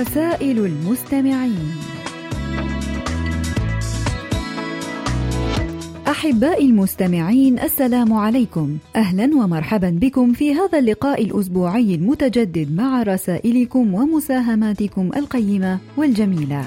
رسائل 0.00 0.58
المستمعين. 0.64 1.70
أحبائي 6.08 6.66
المستمعين 6.66 7.58
السلام 7.58 8.12
عليكم. 8.12 8.78
أهلا 8.96 9.24
ومرحبا 9.24 9.90
بكم 9.90 10.32
في 10.32 10.54
هذا 10.54 10.78
اللقاء 10.78 11.24
الأسبوعي 11.24 11.94
المتجدد 11.94 12.72
مع 12.72 13.02
رسائلكم 13.02 13.94
ومساهماتكم 13.94 15.10
القيمة 15.16 15.78
والجميلة. 15.96 16.64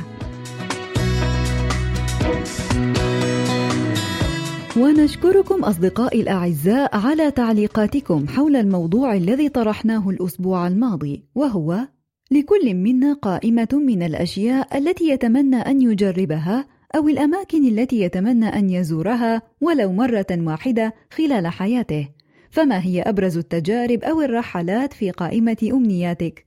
ونشكركم 4.78 5.64
أصدقائي 5.64 6.22
الأعزاء 6.22 6.98
على 6.98 7.32
تعليقاتكم 7.32 8.28
حول 8.28 8.56
الموضوع 8.56 9.16
الذي 9.16 9.50
طرحناه 9.50 10.10
الأسبوع 10.10 10.68
الماضي 10.68 11.24
وهو 11.36 11.88
لكل 12.34 12.74
منا 12.74 13.14
قائمة 13.14 13.68
من 13.74 14.04
الأشياء 14.04 14.78
التي 14.78 15.10
يتمنى 15.10 15.56
أن 15.56 15.82
يجربها 15.82 16.66
أو 16.96 17.08
الأماكن 17.08 17.68
التي 17.68 18.02
يتمنى 18.02 18.46
أن 18.46 18.70
يزورها 18.70 19.42
ولو 19.62 19.92
مرة 19.92 20.26
واحدة 20.32 20.94
خلال 21.12 21.48
حياته. 21.48 22.10
فما 22.50 22.84
هي 22.84 23.02
أبرز 23.02 23.38
التجارب 23.38 24.04
أو 24.04 24.22
الرحلات 24.22 24.94
في 24.94 25.12
قائمة 25.12 25.58
أمنياتك؟ 25.74 26.46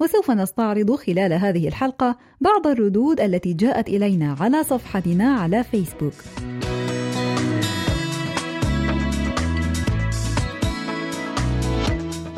وسوف 0.00 0.30
نستعرض 0.30 0.94
خلال 0.94 1.32
هذه 1.32 1.68
الحلقة 1.68 2.18
بعض 2.40 2.66
الردود 2.66 3.20
التي 3.20 3.52
جاءت 3.52 3.88
إلينا 3.88 4.36
على 4.40 4.62
صفحتنا 4.62 5.34
على 5.34 5.64
فيسبوك. 5.64 6.14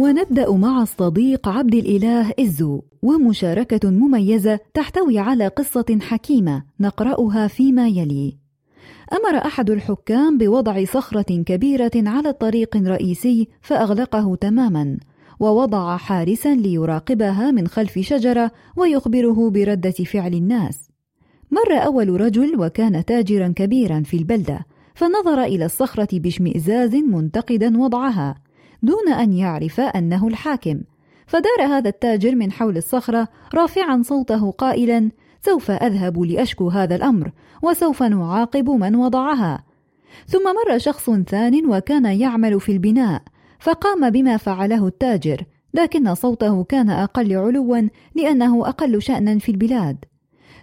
ونبدأ 0.00 0.52
مع 0.52 0.82
الصديق 0.82 1.48
عبد 1.48 1.74
الإله 1.74 2.32
إزو 2.40 2.82
ومشاركة 3.02 3.90
مميزة 3.90 4.58
تحتوي 4.74 5.18
على 5.18 5.48
قصة 5.48 5.98
حكيمة 6.00 6.62
نقرأها 6.80 7.46
فيما 7.46 7.88
يلي. 7.88 8.36
أمر 9.12 9.46
أحد 9.46 9.70
الحكام 9.70 10.38
بوضع 10.38 10.84
صخرة 10.84 11.42
كبيرة 11.42 11.90
على 11.96 12.32
طريق 12.32 12.76
رئيسي 12.76 13.48
فأغلقه 13.60 14.36
تماما، 14.36 14.98
ووضع 15.40 15.96
حارسا 15.96 16.54
ليراقبها 16.54 17.50
من 17.50 17.66
خلف 17.66 17.98
شجرة 17.98 18.50
ويخبره 18.76 19.50
بردة 19.50 19.90
فعل 19.90 20.34
الناس. 20.34 20.88
مر 21.50 21.84
أول 21.84 22.20
رجل 22.20 22.60
وكان 22.60 23.04
تاجرا 23.04 23.52
كبيرا 23.56 24.02
في 24.02 24.16
البلدة، 24.16 24.66
فنظر 24.94 25.42
إلى 25.42 25.64
الصخرة 25.64 26.08
باشمئزاز 26.12 26.94
منتقدا 26.94 27.78
وضعها، 27.78 28.49
دون 28.82 29.12
أن 29.12 29.32
يعرف 29.32 29.80
أنه 29.80 30.28
الحاكم. 30.28 30.80
فدار 31.26 31.66
هذا 31.66 31.88
التاجر 31.88 32.34
من 32.34 32.52
حول 32.52 32.76
الصخرة 32.76 33.28
رافعا 33.54 34.02
صوته 34.02 34.50
قائلا 34.50 35.10
سوف 35.44 35.70
أذهب 35.70 36.22
لأشكو 36.22 36.68
هذا 36.68 36.96
الأمر 36.96 37.32
وسوف 37.62 38.02
نعاقب 38.02 38.70
من 38.70 38.96
وضعها. 38.96 39.64
ثم 40.26 40.42
مر 40.44 40.78
شخص 40.78 41.10
ثان 41.10 41.66
وكان 41.66 42.04
يعمل 42.04 42.60
في 42.60 42.72
البناء 42.72 43.22
فقام 43.60 44.10
بما 44.10 44.36
فعله 44.36 44.86
التاجر 44.86 45.44
لكن 45.74 46.14
صوته 46.14 46.64
كان 46.64 46.90
أقل 46.90 47.36
علوا 47.36 47.88
لأنه 48.14 48.68
أقل 48.68 49.02
شأنا 49.02 49.38
في 49.38 49.52
البلاد. 49.52 50.04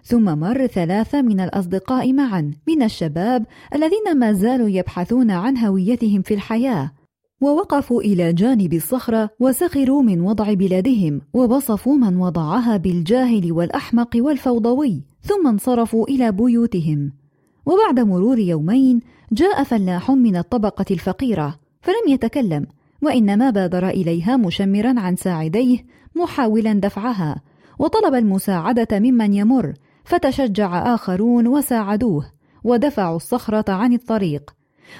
ثم 0.04 0.40
مر 0.40 0.68
ثلاثة 0.68 1.22
من 1.22 1.40
الأصدقاء 1.40 2.14
معا 2.14 2.54
من 2.68 2.84
الشباب 2.84 3.46
الذين 3.76 4.18
ما 4.18 4.34
زالوا 4.34 4.70
يبحثون 4.70 5.32
عن 5.32 5.58
هويتهم 5.58 6.22
في 6.22 6.34
الحياة. 6.34 6.92
ووقفوا 7.42 8.02
إلى 8.02 8.34
جانب 8.34 8.74
الصخرة 8.74 9.30
وسخروا 9.40 10.02
من 10.02 10.22
وضع 10.22 10.54
بلادهم 10.54 11.22
ووصفوا 11.34 11.96
من 11.96 12.18
وضعها 12.18 12.78
بالجاهل 12.78 13.52
والأحمق 13.52 14.10
والفوضوي 14.16 15.04
ثم 15.22 15.48
انصرفوا 15.48 16.08
إلى 16.08 16.32
بيوتهم. 16.32 17.12
وبعد 17.66 18.00
مرور 18.00 18.40
يومين 18.40 19.00
جاء 19.32 19.64
فلاح 19.64 20.12
من 20.12 20.36
الطبقة 20.36 20.86
الفقيرة 20.92 21.60
فلم 21.82 22.14
يتكلم 22.14 22.66
وإنما 23.02 23.50
بادر 23.50 23.90
إليها 23.90 24.38
مشمرا 24.38 25.00
عن 25.00 25.16
ساعديه 25.16 25.86
محاولا 26.16 26.74
دفعها 26.74 27.42
وطلب 27.80 28.16
المساعدة 28.16 29.00
ممن 29.00 29.34
يمر 29.34 29.74
فتشجع 30.04 30.94
آخرون 30.94 31.48
وساعدوه 31.48 32.32
ودفعوا 32.64 33.16
الصخرة 33.16 33.72
عن 33.72 33.94
الطريق. 33.94 34.57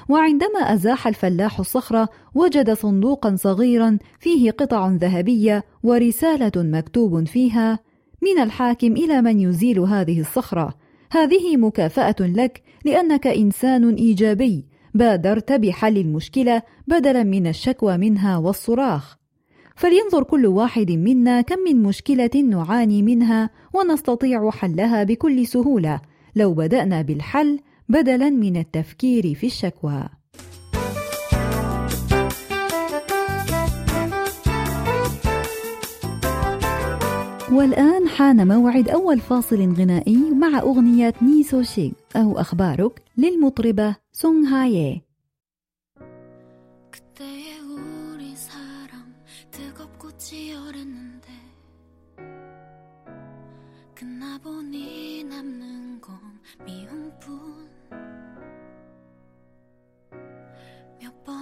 وعندما 0.10 0.60
أزاح 0.60 1.08
الفلاح 1.08 1.60
الصخرة 1.60 2.10
وجد 2.36 2.74
صندوقا 2.74 3.36
صغيرا 3.36 3.98
فيه 4.20 4.52
قطع 4.52 4.88
ذهبية 4.88 5.64
ورسالة 5.84 6.52
مكتوب 6.56 7.28
فيها: 7.28 7.80
من 8.22 8.44
الحاكم 8.44 8.92
إلى 8.92 9.22
من 9.22 9.40
يزيل 9.40 9.80
هذه 9.80 10.20
الصخرة، 10.22 10.74
هذه 11.12 11.58
مكافأة 11.58 12.16
لك 12.20 12.62
لأنك 12.86 13.28
إنسان 13.28 13.94
إيجابي، 13.94 14.66
بادرت 14.94 15.52
بحل 15.52 15.98
المشكلة 15.98 16.62
بدلا 16.88 17.24
من 17.24 17.48
الشكوى 17.48 17.98
منها 17.98 18.38
والصراخ. 18.38 19.18
فلينظر 19.76 20.24
كل 20.24 20.46
واحد 20.46 20.92
منا 20.92 21.42
كم 21.42 21.60
من 21.60 21.84
مشكلة 21.84 22.30
نعاني 22.36 23.04
منها 23.04 23.50
ونستطيع 23.74 24.52
حلها 24.52 25.04
بكل 25.04 25.48
سهولة. 25.48 26.02
لو 26.36 26.54
بدأنا 26.54 27.02
بالحل 27.02 27.60
بدلا 27.90 28.30
من 28.30 28.58
التفكير 28.58 29.34
في 29.36 29.46
الشكوى. 29.46 30.04
والآن 37.52 38.08
حان 38.08 38.48
موعد 38.48 38.90
أول 38.90 39.20
فاصل 39.20 39.74
غنائي 39.74 40.32
مع 40.32 40.60
أغنية 40.60 41.14
نيسو 41.22 41.64
شيغ 41.64 41.92
أو 42.16 42.40
أخبارك 42.40 43.02
للمطربة 43.18 43.96
سونغ 44.12 44.48
هايي. 44.48 45.08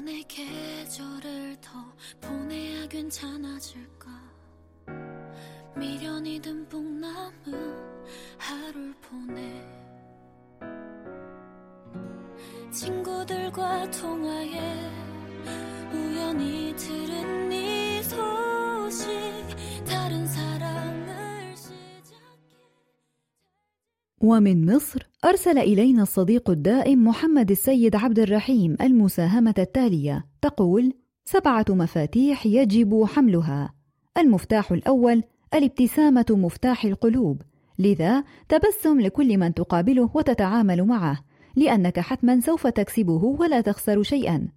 번의 0.06 0.24
계절을 0.26 1.58
더 1.60 1.72
보내야 2.22 2.88
괜찮아질까? 2.88 4.08
미련이 5.76 6.40
듬뿍 6.40 6.84
남은 6.86 7.76
하루를 8.38 8.94
보내. 9.02 9.66
친구들과 12.72 13.90
통화에 13.90 14.92
우연히 15.92 16.76
들은 16.76 17.50
네 17.50 18.04
소식. 18.04 19.08
다른 19.88 20.25
ومن 24.26 24.76
مصر 24.76 25.10
أرسل 25.26 25.58
إلينا 25.58 26.02
الصديق 26.02 26.50
الدائم 26.50 27.08
محمد 27.08 27.52
السيد 27.52 27.96
عبد 27.96 28.20
الرحيم 28.20 28.78
المساهمة 28.82 29.54
التالية 29.58 30.26
تقول: 30.42 30.94
سبعة 31.26 31.66
مفاتيح 31.70 32.46
يجب 32.46 33.04
حملها. 33.06 33.74
المفتاح 34.18 34.72
الأول: 34.72 35.24
الابتسامة 35.54 36.26
مفتاح 36.30 36.86
القلوب، 36.86 37.42
لذا 37.80 38.24
تبسم 38.50 39.00
لكل 39.00 39.38
من 39.38 39.54
تقابله 39.54 40.10
وتتعامل 40.14 40.84
معه، 40.84 41.20
لأنك 41.56 42.00
حتما 42.00 42.40
سوف 42.40 42.68
تكسبه 42.68 43.24
ولا 43.24 43.62
تخسر 43.62 44.04
شيئا. 44.04 44.48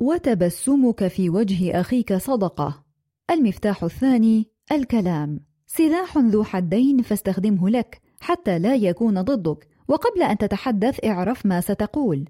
وتبسمك 0.00 1.06
في 1.06 1.30
وجه 1.30 1.80
أخيك 1.80 2.14
صدقة. 2.14 2.84
المفتاح 3.30 3.84
الثاني: 3.84 4.50
الكلام، 4.72 5.40
سلاح 5.66 6.18
ذو 6.18 6.44
حدين 6.44 7.02
فاستخدمه 7.02 7.68
لك 7.68 8.09
حتى 8.20 8.58
لا 8.58 8.74
يكون 8.74 9.22
ضدك 9.22 9.68
وقبل 9.88 10.22
أن 10.22 10.38
تتحدث 10.38 11.04
اعرف 11.04 11.46
ما 11.46 11.60
ستقول. 11.60 12.28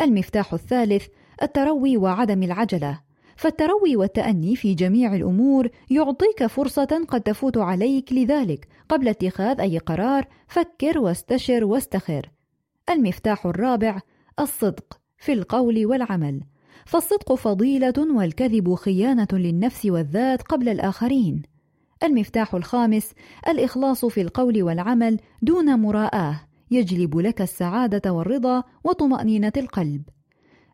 المفتاح 0.00 0.54
الثالث 0.54 1.06
التروي 1.42 1.96
وعدم 1.96 2.42
العجلة، 2.42 3.00
فالتروي 3.36 3.96
والتأني 3.96 4.56
في 4.56 4.74
جميع 4.74 5.14
الأمور 5.14 5.68
يعطيك 5.90 6.46
فرصة 6.46 7.06
قد 7.08 7.20
تفوت 7.20 7.58
عليك 7.58 8.12
لذلك 8.12 8.68
قبل 8.88 9.08
اتخاذ 9.08 9.60
أي 9.60 9.78
قرار 9.78 10.26
فكر 10.48 10.98
واستشر 10.98 11.64
واستخر. 11.64 12.30
المفتاح 12.90 13.46
الرابع 13.46 14.00
الصدق 14.40 15.00
في 15.18 15.32
القول 15.32 15.86
والعمل. 15.86 16.40
فالصدق 16.86 17.34
فضيلة 17.34 17.94
والكذب 18.16 18.74
خيانة 18.74 19.28
للنفس 19.32 19.86
والذات 19.86 20.42
قبل 20.42 20.68
الآخرين. 20.68 21.42
المفتاح 22.02 22.54
الخامس 22.54 23.12
الإخلاص 23.48 24.04
في 24.04 24.20
القول 24.20 24.62
والعمل 24.62 25.20
دون 25.42 25.80
مراءة 25.80 26.40
يجلب 26.70 27.18
لك 27.18 27.42
السعادة 27.42 28.12
والرضا 28.12 28.62
وطمأنينة 28.84 29.52
القلب. 29.56 30.02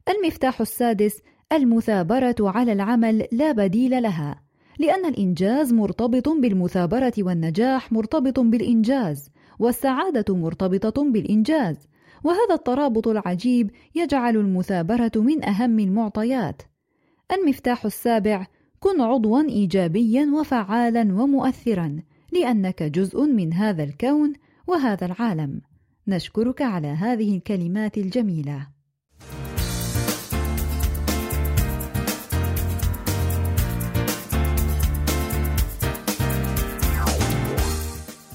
المفتاح 0.09 0.61
السادس 0.61 1.21
المثابرة 1.53 2.37
على 2.41 2.73
العمل 2.73 3.27
لا 3.33 3.53
بديل 3.53 4.03
لها 4.03 4.43
لأن 4.79 5.07
الإنجاز 5.07 5.73
مرتبط 5.73 6.29
بالمثابرة 6.29 7.13
والنجاح 7.19 7.93
مرتبط 7.93 8.41
بالإنجاز 8.41 9.31
والسعادة 9.59 10.35
مرتبطة 10.37 11.05
بالإنجاز 11.13 11.89
وهذا 12.25 12.55
الترابط 12.55 13.09
العجيب 13.09 13.71
يجعل 13.95 14.37
المثابرة 14.37 15.13
من 15.17 15.45
أهم 15.45 15.79
المعطيات. 15.79 16.63
المفتاح 17.33 17.85
السابع 17.85 18.47
كن 18.81 19.01
عضوا 19.01 19.43
إيجابيا 19.43 20.31
وفعالا 20.41 21.01
ومؤثرا 21.01 21.97
لأنك 22.33 22.83
جزء 22.83 23.27
من 23.27 23.53
هذا 23.53 23.85
الكون 23.85 24.33
وهذا 24.67 25.07
العالم. 25.07 25.61
نشكرك 26.09 26.63
على 26.63 26.89
هذه 26.89 27.37
الكلمات 27.37 27.99
الجميلة. 27.99 28.67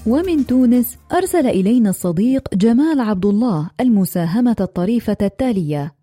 ومن 0.06 0.46
تونس 0.46 0.98
أرسل 1.12 1.46
إلينا 1.46 1.90
الصديق 1.90 2.54
جمال 2.54 3.00
عبد 3.00 3.26
الله 3.26 3.70
المساهمة 3.80 4.56
الطريفة 4.60 5.16
التالية: 5.22 5.94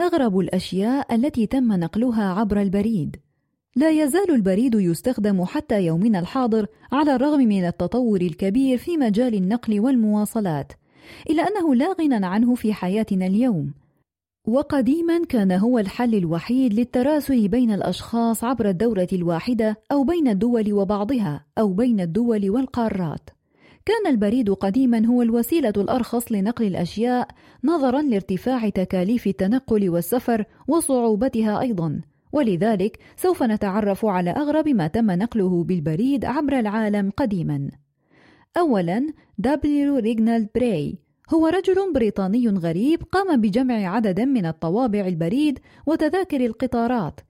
أغرب 0.00 0.38
الأشياء 0.38 1.14
التي 1.14 1.46
تم 1.46 1.72
نقلها 1.72 2.24
عبر 2.24 2.62
البريد. 2.62 3.16
لا 3.76 3.90
يزال 3.90 4.30
البريد 4.30 4.74
يستخدم 4.74 5.44
حتى 5.44 5.86
يومنا 5.86 6.18
الحاضر 6.18 6.66
على 6.92 7.14
الرغم 7.14 7.38
من 7.38 7.64
التطور 7.64 8.20
الكبير 8.20 8.78
في 8.78 8.96
مجال 8.96 9.34
النقل 9.34 9.80
والمواصلات، 9.80 10.72
إلا 11.30 11.42
أنه 11.42 11.74
لا 11.74 11.92
غنى 12.00 12.26
عنه 12.26 12.54
في 12.54 12.72
حياتنا 12.72 13.26
اليوم. 13.26 13.74
وقديما 14.48 15.24
كان 15.28 15.52
هو 15.52 15.78
الحل 15.78 16.14
الوحيد 16.14 16.74
للتراسل 16.74 17.48
بين 17.48 17.70
الأشخاص 17.72 18.44
عبر 18.44 18.68
الدورة 18.68 19.08
الواحدة 19.12 19.76
أو 19.92 20.04
بين 20.04 20.28
الدول 20.28 20.72
وبعضها 20.72 21.44
أو 21.58 21.72
بين 21.72 22.00
الدول 22.00 22.50
والقارات 22.50 23.30
كان 23.84 24.12
البريد 24.12 24.50
قديما 24.50 25.06
هو 25.06 25.22
الوسيلة 25.22 25.72
الأرخص 25.76 26.32
لنقل 26.32 26.66
الأشياء 26.66 27.28
نظرا 27.64 28.02
لارتفاع 28.02 28.68
تكاليف 28.68 29.26
التنقل 29.26 29.90
والسفر 29.90 30.44
وصعوبتها 30.68 31.60
أيضا 31.60 32.00
ولذلك 32.34 32.98
سوف 33.16 33.42
نتعرف 33.42 34.06
على 34.06 34.30
أغرب 34.30 34.68
ما 34.68 34.86
تم 34.86 35.10
نقله 35.10 35.64
بالبريد 35.64 36.24
عبر 36.24 36.58
العالم 36.58 37.10
قديما. 37.16 37.70
أولا 38.56 39.12
دبليو 39.38 39.96
ريجنالد 39.96 40.48
براي 40.54 40.98
هو 41.34 41.46
رجل 41.46 41.92
بريطاني 41.94 42.48
غريب 42.48 43.02
قام 43.02 43.40
بجمع 43.40 43.74
عدد 43.74 44.20
من 44.20 44.46
الطوابع 44.46 45.06
البريد 45.06 45.58
وتذاكر 45.86 46.46
القطارات. 46.46 47.20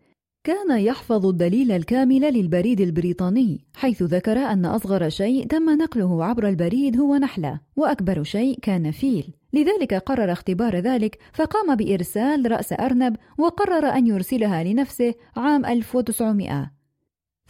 كان 0.45 0.79
يحفظ 0.79 1.27
الدليل 1.27 1.73
الكامل 1.73 2.21
للبريد 2.21 2.81
البريطاني 2.81 3.61
حيث 3.75 4.03
ذكر 4.03 4.39
أن 4.39 4.67
أصغر 4.67 5.09
شيء 5.09 5.47
تم 5.47 5.71
نقله 5.71 6.25
عبر 6.25 6.49
البريد 6.49 6.97
هو 7.01 7.17
نحلة 7.17 7.61
وأكبر 7.77 8.23
شيء 8.23 8.59
كان 8.63 8.91
فيل. 8.91 9.35
لذلك 9.53 9.95
قرر 9.95 10.33
اختبار 10.33 10.77
ذلك 10.77 11.19
فقام 11.33 11.75
بإرسال 11.75 12.51
رأس 12.51 12.73
أرنب 12.73 13.17
وقرر 13.39 13.87
أن 13.87 14.07
يرسلها 14.07 14.65
لنفسه 14.65 15.15
عام 15.37 15.67
1900 15.67 16.71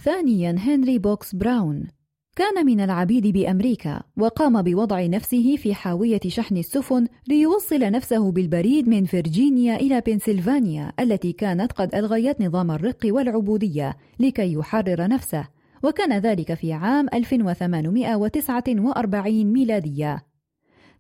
ثانيا 0.05 0.57
هنري 0.59 0.99
بوكس 0.99 1.35
براون. 1.35 1.89
كان 2.37 2.67
من 2.67 2.81
العبيد 2.81 3.27
بأمريكا 3.27 4.03
وقام 4.17 4.63
بوضع 4.63 5.07
نفسه 5.07 5.57
في 5.57 5.75
حاوية 5.75 6.21
شحن 6.27 6.57
السفن 6.57 7.07
ليوصل 7.29 7.79
نفسه 7.79 8.33
بالبريد 8.33 8.89
من 8.89 9.05
فرجينيا 9.05 9.77
إلى 9.77 10.01
بنسلفانيا 10.01 10.93
التي 11.01 11.33
كانت 11.33 11.73
قد 11.73 11.95
ألغيت 11.95 12.41
نظام 12.41 12.71
الرق 12.71 12.99
والعبودية 13.05 13.97
لكي 14.21 14.53
يحرر 14.53 15.09
نفسه 15.09 15.49
وكان 15.83 16.19
ذلك 16.19 16.55
في 16.55 16.73
عام 16.73 17.07
1849 17.15 19.45
ميلادية. 19.45 20.27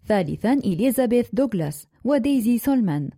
ثالثا 0.07 0.53
إليزابيث 0.53 1.29
دوغلاس 1.33 1.87
وديزي 2.05 2.59
سولمان 2.59 3.11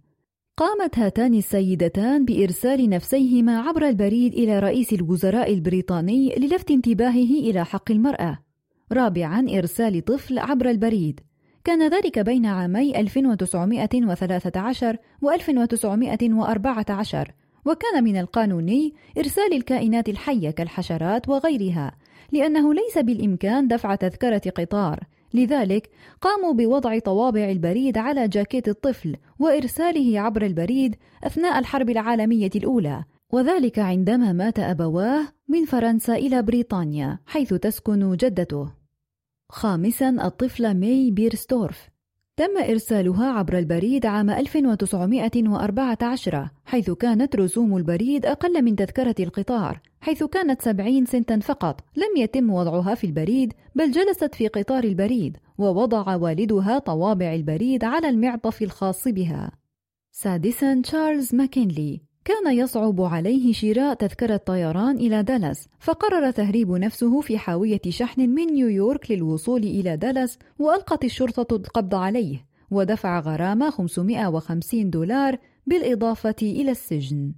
قامت 0.58 0.98
هاتان 0.98 1.34
السيدتان 1.34 2.24
بإرسال 2.24 2.90
نفسيهما 2.90 3.60
عبر 3.60 3.88
البريد 3.88 4.34
إلى 4.34 4.58
رئيس 4.58 4.92
الوزراء 4.92 5.54
البريطاني 5.54 6.34
للفت 6.38 6.70
انتباهه 6.70 7.50
إلى 7.50 7.64
حق 7.64 7.90
المرأة. 7.90 8.38
رابعاً 8.92 9.46
إرسال 9.50 10.04
طفل 10.04 10.38
عبر 10.38 10.70
البريد. 10.70 11.20
كان 11.64 11.88
ذلك 11.88 12.18
بين 12.18 12.46
عامي 12.46 13.00
1913 13.00 14.96
و 15.22 15.30
1914 15.30 17.32
وكان 17.64 18.04
من 18.04 18.16
القانوني 18.16 18.94
إرسال 19.18 19.52
الكائنات 19.52 20.08
الحية 20.08 20.50
كالحشرات 20.50 21.28
وغيرها 21.28 21.92
لأنه 22.32 22.74
ليس 22.74 22.98
بالإمكان 22.98 23.68
دفع 23.68 23.94
تذكرة 23.94 24.42
قطار 24.56 25.00
لذلك 25.36 25.90
قاموا 26.20 26.52
بوضع 26.52 26.98
طوابع 26.98 27.50
البريد 27.50 27.98
على 27.98 28.28
جاكيت 28.28 28.68
الطفل 28.68 29.16
وإرساله 29.38 30.20
عبر 30.20 30.42
البريد 30.42 30.96
أثناء 31.24 31.58
الحرب 31.58 31.90
العالمية 31.90 32.50
الأولى. 32.56 33.04
وذلك 33.32 33.78
عندما 33.78 34.32
مات 34.32 34.58
أبواه 34.58 35.28
من 35.48 35.64
فرنسا 35.64 36.14
إلى 36.14 36.42
بريطانيا 36.42 37.18
حيث 37.26 37.54
تسكن 37.54 38.16
جدته. 38.16 38.72
خامسا 39.48 40.08
الطفلة 40.08 40.72
مي 40.72 41.10
بيرستورف. 41.10 41.95
تم 42.38 42.58
إرسالها 42.58 43.32
عبر 43.32 43.58
البريد 43.58 44.06
عام 44.06 44.30
1914 44.30 46.48
حيث 46.64 46.90
كانت 46.90 47.36
رسوم 47.36 47.76
البريد 47.76 48.26
أقل 48.26 48.62
من 48.62 48.76
تذكرة 48.76 49.14
القطار 49.20 49.80
حيث 50.00 50.24
كانت 50.24 50.62
70 50.62 51.06
سنتا 51.06 51.38
فقط. 51.38 51.80
لم 51.96 52.22
يتم 52.22 52.50
وضعها 52.50 52.94
في 52.94 53.04
البريد 53.04 53.52
بل 53.74 53.90
جلست 53.90 54.34
في 54.34 54.48
قطار 54.48 54.84
البريد 54.84 55.36
ووضع 55.58 56.16
والدها 56.16 56.78
طوابع 56.78 57.34
البريد 57.34 57.84
على 57.84 58.08
المعطف 58.08 58.62
الخاص 58.62 59.08
بها. 59.08 59.52
سادسا 60.12 60.80
تشارلز 60.80 61.34
ماكينلي. 61.34 62.05
كان 62.26 62.58
يصعب 62.58 63.00
عليه 63.02 63.52
شراء 63.52 63.94
تذكرة 63.94 64.36
طيران 64.36 64.96
إلى 64.96 65.22
دالاس 65.22 65.68
فقرر 65.78 66.30
تهريب 66.30 66.70
نفسه 66.70 67.20
في 67.20 67.38
حاوية 67.38 67.80
شحن 67.88 68.20
من 68.20 68.46
نيويورك 68.46 69.10
للوصول 69.10 69.62
إلى 69.62 69.96
دالاس 69.96 70.38
وألقت 70.58 71.04
الشرطة 71.04 71.56
القبض 71.56 71.94
عليه 71.94 72.46
ودفع 72.70 73.20
غرامة 73.20 73.70
550 73.70 74.90
دولار 74.90 75.38
بالإضافة 75.66 76.34
إلى 76.42 76.70
السجن. 76.70 77.34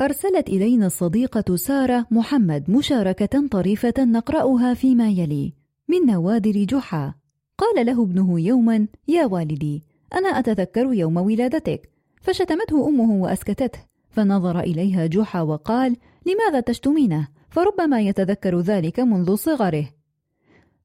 أرسلت 0.00 0.48
إلينا 0.48 0.86
الصديقة 0.86 1.56
سارة 1.56 2.06
محمد 2.10 2.70
مشاركة 2.70 3.48
طريفة 3.50 3.94
نقرأها 3.98 4.74
فيما 4.74 5.08
يلي 5.08 5.52
من 5.88 6.12
نوادر 6.12 6.64
جحا. 6.64 7.14
قال 7.58 7.86
له 7.86 8.02
ابنه 8.02 8.40
يوما 8.40 8.86
يا 9.08 9.26
والدي 9.26 9.82
أنا 10.14 10.28
أتذكر 10.28 10.92
يوم 10.92 11.16
ولادتك 11.16 11.95
فشتمته 12.20 12.88
أمه 12.88 13.22
وأسكتته 13.22 13.78
فنظر 14.10 14.60
إليها 14.60 15.06
جحا 15.06 15.40
وقال 15.40 15.96
لماذا 16.26 16.60
تشتمينه؟ 16.60 17.28
فربما 17.50 18.00
يتذكر 18.00 18.60
ذلك 18.60 19.00
منذ 19.00 19.34
صغره. 19.34 19.88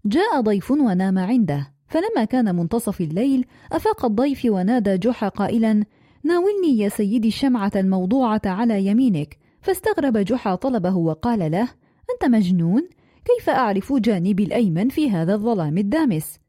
جاء 0.05 0.41
ضيف 0.41 0.71
ونام 0.71 1.19
عنده 1.19 1.73
فلما 1.87 2.25
كان 2.25 2.55
منتصف 2.55 3.01
الليل 3.01 3.45
أفاق 3.71 4.05
الضيف 4.05 4.41
ونادى 4.45 4.97
جحا 4.97 5.27
قائلا 5.27 5.83
ناولني 6.23 6.77
يا 6.77 6.89
سيدي 6.89 7.27
الشمعة 7.27 7.71
الموضوعة 7.75 8.41
على 8.45 8.85
يمينك. 8.85 9.37
فاستغرب 9.61 10.17
جحا 10.17 10.55
طلبه 10.55 10.97
وقال 10.97 11.51
له 11.51 11.67
أنت 12.13 12.31
مجنون؟ 12.31 12.89
كيف 13.25 13.49
أعرف 13.49 13.93
جانبي 13.93 14.43
الأيمن 14.43 14.89
في 14.89 15.11
هذا 15.11 15.33
الظلام 15.33 15.77
الدامس؟ 15.77 16.39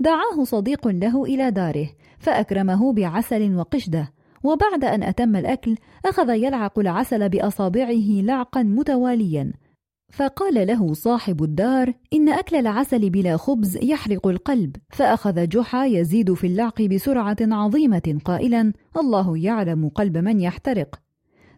دعاه 0.00 0.44
صديق 0.44 0.88
له 0.88 1.24
إلى 1.24 1.50
داره 1.50 1.88
فأكرمه 2.24 2.92
بعسل 2.92 3.56
وقشدة. 3.56 4.12
وبعد 4.44 4.84
أن 4.84 5.02
أتم 5.02 5.36
الأكل 5.36 5.76
أخذ 6.06 6.30
يلعق 6.30 6.78
العسل 6.78 7.28
بأصابعه 7.28 8.22
لعقا 8.22 8.62
متواليا. 8.62 9.52
فقال 10.12 10.66
له 10.66 10.94
صاحب 10.94 11.42
الدار 11.42 11.92
إن 12.12 12.28
أكل 12.28 12.56
العسل 12.56 13.10
بلا 13.10 13.36
خبز 13.36 13.78
يحرق 13.82 14.26
القلب. 14.26 14.76
فأخذ 14.90 15.48
جحا 15.48 15.84
يزيد 15.84 16.34
في 16.34 16.46
اللعق 16.46 16.82
بسرعة 16.82 17.36
عظيمة 17.40 18.18
قائلا 18.24 18.72
الله 18.96 19.38
يعلم 19.38 19.88
قلب 19.88 20.18
من 20.18 20.40
يحترق. 20.40 21.00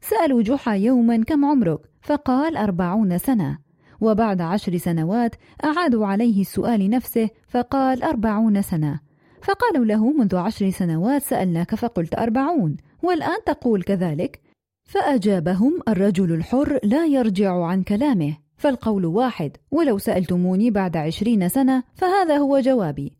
سألوا 0.00 0.42
جحا 0.42 0.74
يوما 0.74 1.24
كم 1.24 1.44
عمرك؟ 1.44 1.80
فقال 2.02 2.56
أربعون 2.56 3.18
سنة. 3.18 3.58
وبعد 4.00 4.40
عشر 4.40 4.76
سنوات 4.76 5.34
أعادوا 5.64 6.06
عليه 6.06 6.40
السؤال 6.40 6.90
نفسه 6.90 7.30
فقال 7.48 8.02
أربعون 8.02 8.62
سنة. 8.62 9.05
فقالوا 9.46 9.84
له 9.84 10.12
منذ 10.12 10.36
عشر 10.36 10.70
سنوات 10.70 11.22
سألناك 11.22 11.74
فقلت 11.74 12.18
أربعون 12.18 12.76
والآن 13.02 13.38
تقول 13.46 13.82
كذلك. 13.82 14.40
فأجابهم 14.84 15.80
الرجل 15.88 16.32
الحر 16.34 16.78
لا 16.84 17.06
يرجع 17.06 17.64
عن 17.64 17.82
كلامه 17.82 18.36
فالقول 18.56 19.06
واحد 19.06 19.56
ولو 19.70 19.98
سألتموني 19.98 20.70
بعد 20.70 20.96
عشرين 20.96 21.48
سنة 21.48 21.82
فهذا 21.94 22.36
هو 22.36 22.60
جوابي. 22.60 23.12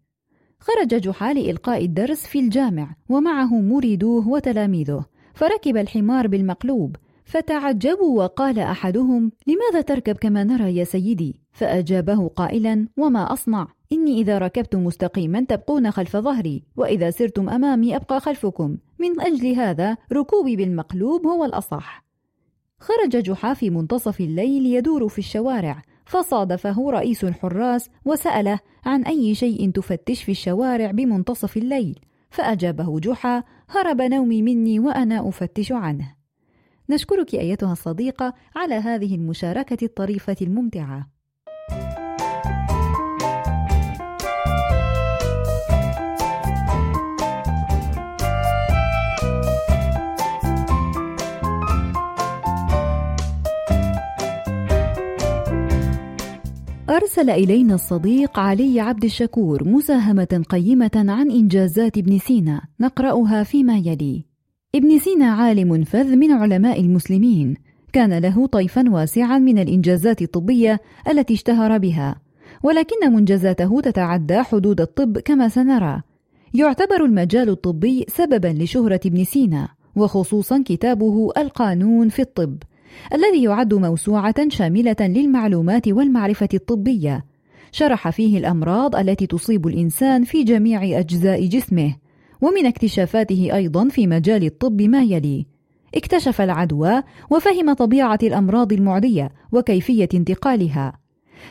خرج 0.61 0.88
جحا 0.88 1.33
لإلقاء 1.35 1.85
الدرس 1.85 2.26
في 2.26 2.38
الجامع 2.40 2.97
ومعه 3.09 3.61
مريدوه 3.61 4.28
وتلاميذه 4.28 5.04
فركب 5.35 5.76
الحمار 5.76 6.26
بالمقلوب 6.26 6.97
فتعجبوا 7.25 8.23
وقال 8.25 8.59
أحدهم 8.59 9.33
لماذا 9.47 9.80
تركب 9.80 10.16
كما 10.16 10.45
نرى 10.45 10.76
يا 10.76 10.85
سيدي؟ 10.85 11.40
فأجابه 11.57 12.29
قائلا 12.29 12.89
وما 12.97 13.33
أصنع 13.33 13.69
إني 13.93 14.21
إذا 14.21 14.39
ركبت 14.39 14.77
مستقيما 14.77 15.41
تبقون 15.41 15.91
خلف 15.91 16.17
ظهري 16.17 16.63
وإذا 16.77 17.11
سرتم 17.11 17.49
أمامي 17.49 17.97
أبقى 17.97 18.21
خلفكم. 18.21 18.77
من 18.99 19.21
أجل 19.21 19.55
هذا 19.55 19.97
ركوبي 20.13 20.57
بالمقلوب 20.57 21.27
هو 21.27 21.45
الأصح. 21.45 22.05
خرج 22.79 23.17
جحا 23.17 23.55
في 23.55 23.71
منتصف 23.71 24.21
الليل 24.21 24.67
يدور 24.67 25.09
في 25.09 25.19
الشوارع 25.19 25.83
فصادفه 26.07 26.91
رئيس 26.91 27.25
الحراس 27.25 27.91
وسأله 28.05 28.61
عن 28.85 29.03
أي 29.03 29.35
شيء 29.35 29.71
تفتش 29.71 30.23
في 30.23 30.33
الشوارع 30.33 30.91
بمنتصف 30.91 31.57
الليل. 31.57 31.99
فأجابه 32.31 33.01
جحا 33.01 33.43
هرب 33.69 34.03
نومي 34.03 34.43
مني 34.43 34.79
وأنا 34.79 35.29
أفتش 35.29 35.73
عنه. 35.73 36.15
نشكرك 36.91 37.35
أيتها 37.35 37.73
الصديقة 37.73 38.35
على 38.57 38.75
هذه 38.75 39.15
المشاركة 39.15 39.85
الطريفة 39.85 40.37
الممتعة. 40.43 41.15
أرسل 56.97 57.31
إلينا 57.31 57.75
الصديق 57.75 58.38
علي 58.38 58.81
عبد 58.81 59.05
الشكور 59.05 59.69
مساهمة 59.69 60.45
قيمة 60.49 60.91
عن 60.95 61.31
إنجازات 61.31 61.99
ابن 61.99 62.19
سينا 62.19 62.61
نقرأها 62.81 63.43
فيما 63.43 63.79
يلي. 63.79 64.25
ابن 64.75 64.99
سينا 64.99 65.26
عالم 65.26 65.85
فذ 65.85 66.17
من 66.17 66.33
علماء 66.33 66.81
المسلمين، 66.81 67.55
كان 67.93 68.19
له 68.19 68.47
طيفا 68.47 68.91
واسعا 68.91 69.38
من 69.38 69.59
الإنجازات 69.59 70.23
الطبية 70.23 70.81
التي 71.09 71.35
اشتهر 71.35 71.79
بها، 71.79 72.17
ولكن 72.62 73.12
منجزاته 73.12 73.81
تتعدى 73.81 74.43
حدود 74.43 74.81
الطب 74.81 75.19
كما 75.19 75.49
سنرى. 75.49 76.03
يعتبر 76.55 77.05
المجال 77.05 77.49
الطبي 77.49 78.05
سببا 78.09 78.49
لشهرة 78.49 79.00
ابن 79.07 79.25
سينا، 79.25 79.69
وخصوصا 79.97 80.62
كتابه 80.67 81.33
القانون 81.37 82.09
في 82.09 82.23
الطب. 82.23 82.57
الذي 83.14 83.43
يعد 83.45 83.75
موسوعة 83.75 84.49
شاملة 84.49 84.97
للمعلومات 85.00 85.88
والمعرفة 85.88 86.49
الطبية، 86.55 87.25
شرح 87.73 88.11
فيه 88.11 88.38
الأمراض 88.38 88.97
التي 88.97 89.26
تصيب 89.26 89.66
الإنسان 89.66 90.25
في 90.25 90.45
جميع 90.45 90.99
أجزاء 90.99 91.47
جسمه، 91.47 91.97
ومن 92.40 92.66
اكتشافاته 92.66 93.49
أيضا 93.55 93.88
في 93.88 94.07
مجال 94.07 94.45
الطب 94.45 94.83
ما 94.83 95.02
يلي: 95.02 95.47
اكتشف 95.95 96.40
العدوى 96.40 97.02
وفهم 97.31 97.73
طبيعة 97.73 98.19
الأمراض 98.23 98.73
المعدية 98.73 99.31
وكيفية 99.52 100.09
انتقالها. 100.14 100.93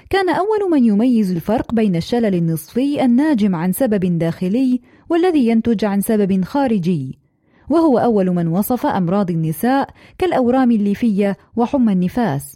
كان 0.09 0.29
أول 0.29 0.71
من 0.71 0.85
يميز 0.85 1.31
الفرق 1.31 1.73
بين 1.73 1.95
الشلل 1.95 2.35
النصفي 2.35 3.05
الناجم 3.05 3.55
عن 3.55 3.71
سبب 3.71 4.17
داخلي 4.17 4.81
والذي 5.09 5.47
ينتج 5.47 5.85
عن 5.85 6.01
سبب 6.01 6.43
خارجي. 6.43 7.19
وهو 7.69 7.97
أول 7.97 8.29
من 8.29 8.47
وصف 8.47 8.85
أمراض 8.85 9.31
النساء 9.31 9.89
كالأورام 10.17 10.71
الليفية 10.71 11.37
وحمى 11.55 11.93
النفاس. 11.93 12.55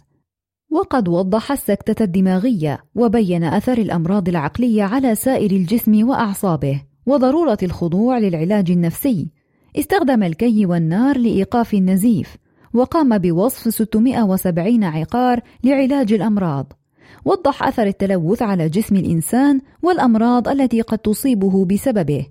وقد 0.70 1.08
وضح 1.08 1.52
السكتة 1.52 2.02
الدماغية 2.02 2.78
وبين 2.94 3.44
أثر 3.44 3.78
الأمراض 3.78 4.28
العقلية 4.28 4.82
على 4.82 5.14
سائر 5.14 5.50
الجسم 5.50 6.08
وأعصابه 6.08 6.82
وضرورة 7.06 7.58
الخضوع 7.62 8.18
للعلاج 8.18 8.70
النفسي. 8.70 9.30
استخدم 9.78 10.22
الكي 10.22 10.66
والنار 10.66 11.18
لإيقاف 11.18 11.74
النزيف 11.74 12.36
وقام 12.74 13.18
بوصف 13.18 13.74
670 13.74 14.84
عقار 14.84 15.40
لعلاج 15.64 16.12
الأمراض. 16.12 16.72
وضح 17.24 17.62
أثر 17.62 17.86
التلوث 17.86 18.42
على 18.42 18.68
جسم 18.68 18.96
الإنسان 18.96 19.60
والأمراض 19.82 20.48
التي 20.48 20.80
قد 20.80 20.98
تصيبه 20.98 21.64
بسببه. 21.64 22.26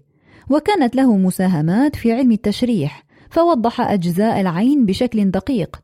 وكانت 0.49 0.95
له 0.95 1.17
مساهمات 1.17 1.95
في 1.95 2.11
علم 2.11 2.31
التشريح 2.31 3.03
فوضح 3.29 3.81
أجزاء 3.81 4.41
العين 4.41 4.85
بشكل 4.85 5.31
دقيق. 5.31 5.81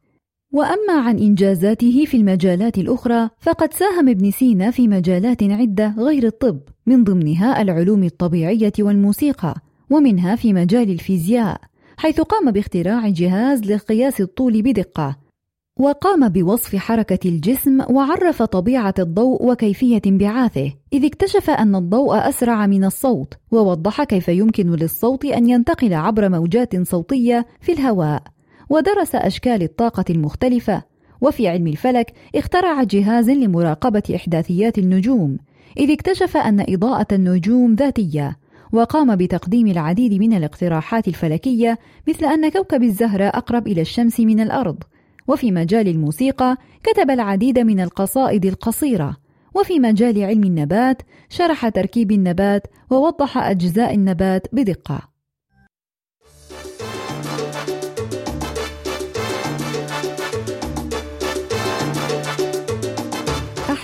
وأما 0.54 0.94
عن 0.94 1.20
إنجازاته 1.20 2.06
في 2.06 2.18
المجالات 2.18 2.78
الأخرى 2.78 3.30
فقد 3.40 3.74
ساهم 3.74 4.10
ابن 4.10 4.32
سينا 4.32 4.72
في 4.72 4.88
مجالات 4.88 5.44
عدة 5.44 5.96
غير 5.98 6.26
الطب 6.26 6.60
من 6.86 7.04
ضمنها 7.04 7.62
العلوم 7.62 8.04
الطبيعية 8.04 8.74
والموسيقى 8.80 9.56
ومنها 9.90 10.36
في 10.36 10.54
مجال 10.54 10.90
الفيزياء 10.90 11.62
حيث 11.98 12.22
قام 12.22 12.52
باختراع 12.52 13.10
جهاز 13.10 13.72
لقياس 13.72 14.22
الطول 14.22 14.62
بدقة. 14.62 15.25
وقام 15.80 16.30
بوصف 16.30 16.76
حركة 16.76 17.30
الجسم 17.30 17.82
وعرف 17.90 18.44
طبيعة 18.44 18.94
الضوء 19.00 19.46
وكيفية 19.46 20.02
انبعاثه، 20.06 20.72
إذ 20.94 21.06
اكتشف 21.06 21.50
أن 21.50 21.76
الضوء 21.76 22.30
أسرع 22.30 22.68
من 22.68 22.84
الصوت، 22.84 23.34
ووضح 23.52 24.04
كيف 24.04 24.28
يمكن 24.28 24.72
للصوت 24.72 25.26
أن 25.26 25.50
ينتقل 25.50 25.94
عبر 25.94 26.30
موجات 26.30 26.88
صوتية 26.88 27.46
في 27.62 27.72
الهواء، 27.72 28.24
ودرس 28.70 29.16
أشكال 29.16 29.64
الطاقة 29.64 30.06
المختلفة، 30.10 30.84
وفي 31.22 31.48
علم 31.48 31.68
الفلك 31.68 32.14
اخترع 32.36 32.84
جهاز 32.84 33.30
لمراقبة 33.30 34.04
إحداثيات 34.16 34.78
النجوم، 34.78 35.38
إذ 35.78 35.92
اكتشف 35.92 36.38
أن 36.38 36.66
إضاءة 36.70 37.08
النجوم 37.12 37.76
ذاتية، 37.76 38.38
وقام 38.72 39.16
بتقديم 39.16 39.68
العديد 39.68 40.14
من 40.14 40.34
الاقتراحات 40.34 41.08
الفلكية 41.08 41.80
مثل 42.08 42.26
أن 42.26 42.50
كوكب 42.50 42.84
الزهرة 42.84 43.26
أقرب 43.26 43.68
إلى 43.68 43.82
الشمس 43.82 44.20
من 44.20 44.40
الأرض، 44.40 44.84
وفي 45.28 45.52
مجال 45.52 45.88
الموسيقى 45.88 46.58
كتب 46.84 47.12
العديد 47.12 47.60
من 47.60 47.80
القصائد 47.80 48.46
القصيرة 48.46 49.18
وفي 49.56 49.80
مجال 49.80 50.24
علم 50.24 50.44
النبات 50.44 51.02
شرح 51.30 51.70
تركيب 51.70 52.12
النبات 52.12 52.68
ووضح 52.90 53.38
أجزاء 53.38 53.94
النبات 53.94 54.48
بدقة. 54.54 55.16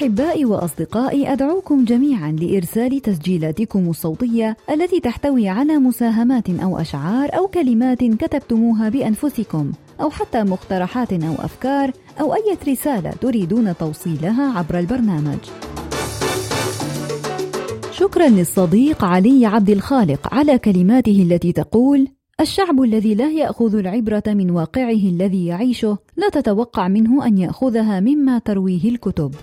أحبائي 0.01 0.45
وأصدقائي 0.45 1.33
أدعوكم 1.33 1.86
جميعا 1.86 2.31
لإرسال 2.31 3.00
تسجيلاتكم 3.01 3.89
الصوتية 3.89 4.57
التي 4.69 5.00
تحتوي 5.00 5.50
على 5.50 5.77
مساهمات 5.77 6.50
أو 6.50 6.79
أشعار 6.79 7.29
أو 7.38 7.48
كلمات 7.48 8.03
كتبتموها 8.03 8.89
بأنفسكم. 8.89 9.71
أو 10.01 10.10
حتى 10.10 10.43
مقترحات 10.43 11.13
أو 11.13 11.34
أفكار 11.39 11.91
أو 12.22 12.34
أي 12.34 12.58
رسالة 12.67 13.12
تريدون 13.12 13.77
توصيلها 13.77 14.58
عبر 14.58 14.79
البرنامج. 14.79 15.39
شكرا 17.91 18.27
للصديق 18.27 19.03
علي 19.03 19.46
عبد 19.46 19.70
الخالق 19.70 20.34
على 20.34 20.58
كلماته 20.58 21.27
التي 21.29 21.51
تقول: 21.51 22.08
الشعب 22.41 22.81
الذي 22.81 23.15
لا 23.15 23.31
يأخذ 23.31 23.75
العبرة 23.75 24.24
من 24.27 24.51
واقعه 24.51 25.03
الذي 25.13 25.46
يعيشه 25.46 25.98
لا 26.17 26.29
تتوقع 26.29 26.88
منه 26.88 27.25
أن 27.25 27.38
يأخذها 27.38 28.00
مما 28.00 28.39
ترويه 28.39 28.89
الكتب 28.89 29.36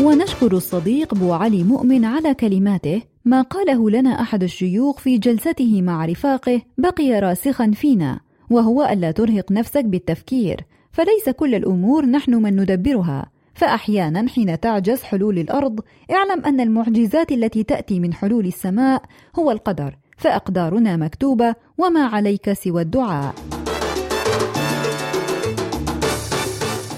ونشكر 0.00 0.52
الصديق 0.52 1.14
بو 1.14 1.32
علي 1.32 1.64
مؤمن 1.64 2.04
على 2.04 2.34
كلماته 2.34 3.02
ما 3.26 3.42
قاله 3.42 3.90
لنا 3.90 4.20
أحد 4.20 4.42
الشيوخ 4.42 4.98
في 4.98 5.18
جلسته 5.18 5.82
مع 5.82 6.04
رفاقه 6.04 6.62
بقي 6.78 7.20
راسخا 7.20 7.70
فينا 7.74 8.20
وهو 8.50 8.84
ألا 8.84 9.10
ترهق 9.10 9.52
نفسك 9.52 9.84
بالتفكير 9.84 10.60
فليس 10.92 11.28
كل 11.36 11.54
الأمور 11.54 12.06
نحن 12.06 12.34
من 12.34 12.56
ندبرها 12.60 13.26
فاحيانا 13.54 14.28
حين 14.28 14.60
تعجز 14.60 15.02
حلول 15.02 15.38
الأرض 15.38 15.80
اعلم 16.10 16.44
أن 16.44 16.60
المعجزات 16.60 17.32
التي 17.32 17.62
تأتي 17.62 18.00
من 18.00 18.14
حلول 18.14 18.46
السماء 18.46 19.02
هو 19.38 19.50
القدر 19.50 19.96
فأقدارنا 20.16 20.96
مكتوبة 20.96 21.54
وما 21.78 22.04
عليك 22.04 22.52
سوى 22.52 22.82
الدعاء. 22.82 23.34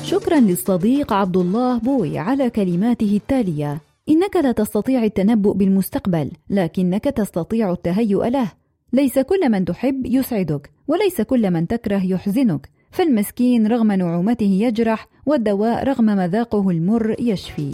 شكرا 0.03 0.41
للصديق 0.41 1.13
عبد 1.13 1.37
الله 1.37 1.79
بوي 1.79 2.19
على 2.19 2.51
كلماته 2.51 3.17
التالية. 3.17 3.88
إنك 4.09 4.37
لا 4.37 4.53
تستطيع 4.53 5.05
التنبؤ 5.05 5.53
بالمستقبل 5.53 6.31
لكنك 6.51 7.05
تستطيع 7.05 7.73
التهيؤ 7.73 8.25
له. 8.25 8.53
ليس 8.93 9.19
كل 9.19 9.51
من 9.51 9.65
تحب 9.65 10.07
يسعدك 10.07 10.71
وليس 10.89 11.21
كل 11.21 11.51
من 11.51 11.67
تكره 11.67 12.05
يحزنك. 12.05 12.69
فالمسكين 12.91 13.67
رغم 13.67 13.93
نعومته 13.93 14.47
يجرح 14.47 15.09
والدواء 15.27 15.85
رغم 15.85 16.05
مذاقه 16.05 16.71
المر 16.71 17.17
يشفي. 17.21 17.71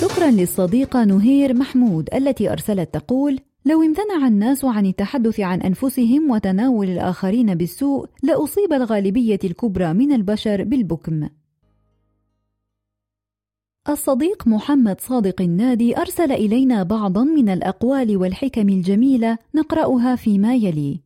شكرا 0.00 0.30
للصديقة 0.30 1.04
نهير 1.04 1.54
محمود 1.54 2.08
التي 2.14 2.52
أرسلت 2.52 2.94
تقول 2.94 3.38
لو 3.64 3.82
امتنع 3.82 4.26
الناس 4.28 4.64
عن 4.64 4.86
التحدث 4.86 5.40
عن 5.40 5.60
أنفسهم 5.60 6.30
وتناول 6.30 6.90
الآخرين 6.90 7.54
بالسوء 7.54 8.06
لأصيب 8.22 8.72
الغالبية 8.72 9.38
الكبرى 9.44 9.92
من 9.92 10.12
البشر 10.12 10.64
بالبكم. 10.64 11.28
الصديق 13.88 14.46
محمد 14.46 15.00
صادق 15.00 15.42
النادي 15.42 15.98
أرسل 15.98 16.32
إلينا 16.32 16.82
بعضا 16.82 17.24
من 17.24 17.48
الأقوال 17.48 18.16
والحكم 18.16 18.68
الجميلة 18.68 19.38
نقرأها 19.54 20.16
فيما 20.16 20.54
يلي: 20.54 21.00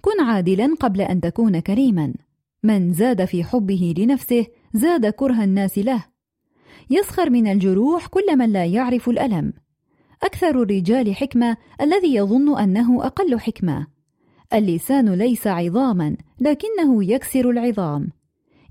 كن 0.00 0.20
عادلا 0.20 0.74
قبل 0.80 1.00
أن 1.00 1.20
تكون 1.20 1.58
كريما، 1.58 2.14
من 2.62 2.92
زاد 2.92 3.24
في 3.24 3.44
حبه 3.44 3.94
لنفسه 3.98 4.46
زاد 4.74 5.06
كره 5.06 5.44
الناس 5.44 5.78
له، 5.78 6.04
يسخر 6.90 7.30
من 7.30 7.46
الجروح 7.46 8.06
كل 8.06 8.36
من 8.36 8.52
لا 8.52 8.64
يعرف 8.64 9.08
الألم، 9.08 9.52
أكثر 10.22 10.62
الرجال 10.62 11.14
حكمة 11.14 11.56
الذي 11.80 12.14
يظن 12.14 12.58
أنه 12.58 13.06
أقل 13.06 13.40
حكمة، 13.40 13.86
اللسان 14.52 15.14
ليس 15.14 15.46
عظاما 15.46 16.16
لكنه 16.40 17.04
يكسر 17.04 17.50
العظام. 17.50 18.08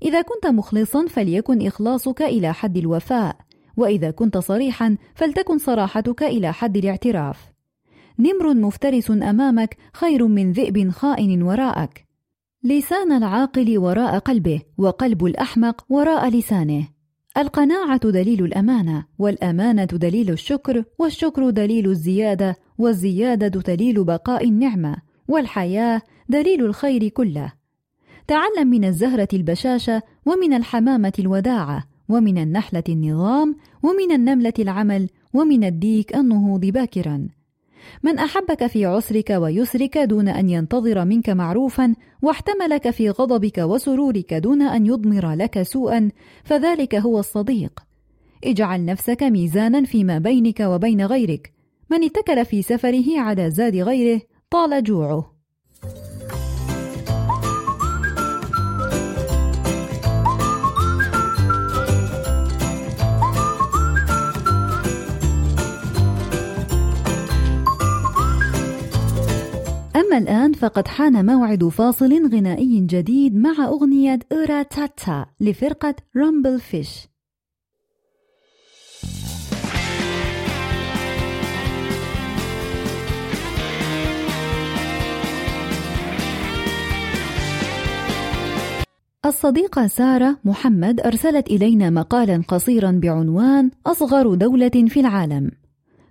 إذا 0.02 0.22
كنت 0.22 0.46
مخلصا 0.46 1.06
فليكن 1.06 1.66
إخلاصك 1.66 2.22
إلى 2.22 2.54
حد 2.54 2.76
الوفاء، 2.76 3.36
وإذا 3.76 4.10
كنت 4.10 4.38
صريحا 4.38 4.96
فلتكن 5.14 5.58
صراحتك 5.58 6.22
إلى 6.22 6.52
حد 6.52 6.76
الاعتراف. 6.76 7.52
نمر 8.18 8.54
مفترس 8.54 9.10
أمامك 9.10 9.76
خير 9.92 10.26
من 10.26 10.52
ذئب 10.52 10.90
خائن 10.90 11.42
وراءك. 11.42 12.06
لسان 12.64 13.12
العاقل 13.12 13.78
وراء 13.78 14.18
قلبه، 14.18 14.60
وقلب 14.78 15.24
الأحمق 15.24 15.84
وراء 15.88 16.28
لسانه. 16.28 16.88
القناعة 17.36 18.10
دليل 18.10 18.44
الأمانة، 18.44 19.04
والأمانة 19.18 19.84
دليل 19.84 20.30
الشكر، 20.30 20.84
والشكر 20.98 21.50
دليل 21.50 21.86
الزيادة، 21.86 22.56
والزيادة 22.78 23.60
دليل 23.74 24.04
بقاء 24.04 24.48
النعمة، 24.48 24.96
والحياة 25.28 26.00
دليل 26.28 26.64
الخير 26.64 27.08
كله. 27.08 27.52
تعلم 28.28 28.68
من 28.68 28.84
الزهرة 28.84 29.28
البشاشة 29.32 30.02
ومن 30.26 30.52
الحمامة 30.52 31.12
الوداعة 31.18 31.84
ومن 32.08 32.38
النحلة 32.38 32.84
النظام 32.88 33.56
ومن 33.82 34.12
النملة 34.12 34.52
العمل 34.58 35.08
ومن 35.34 35.64
الديك 35.64 36.16
النهوض 36.16 36.60
باكرا. 36.60 37.28
من 38.02 38.18
أحبك 38.18 38.66
في 38.66 38.86
عسرك 38.86 39.30
ويسرك 39.30 39.98
دون 39.98 40.28
أن 40.28 40.48
ينتظر 40.48 41.04
منك 41.04 41.30
معروفا 41.30 41.94
واحتملك 42.22 42.90
في 42.90 43.10
غضبك 43.10 43.58
وسرورك 43.58 44.34
دون 44.34 44.62
أن 44.62 44.86
يضمر 44.86 45.32
لك 45.32 45.62
سوءا 45.62 46.10
فذلك 46.44 46.94
هو 46.94 47.18
الصديق. 47.18 47.80
اجعل 48.44 48.84
نفسك 48.84 49.22
ميزانا 49.22 49.84
فيما 49.84 50.18
بينك 50.18 50.60
وبين 50.60 51.06
غيرك. 51.06 51.52
من 51.90 52.04
اتكل 52.04 52.44
في 52.44 52.62
سفره 52.62 53.20
على 53.20 53.50
زاد 53.50 53.76
غيره 53.76 54.20
طال 54.50 54.84
جوعه. 54.84 55.31
الآن 70.22 70.52
فقد 70.52 70.88
حان 70.88 71.26
موعد 71.26 71.64
فاصل 71.64 72.34
غنائي 72.34 72.80
جديد 72.80 73.36
مع 73.36 73.64
أغنية 73.66 74.18
أورا 74.32 74.62
تاتا 74.62 75.26
لفرقة 75.40 75.94
رامبل 76.16 76.60
فيش. 76.60 77.08
الصديقة 89.26 89.86
سارة 89.86 90.38
محمد 90.44 91.00
أرسلت 91.00 91.46
إلينا 91.46 91.90
مقالا 91.90 92.42
قصيرا 92.48 92.90
بعنوان 92.90 93.70
أصغر 93.86 94.34
دولة 94.34 94.68
في 94.68 95.00
العالم. 95.00 95.61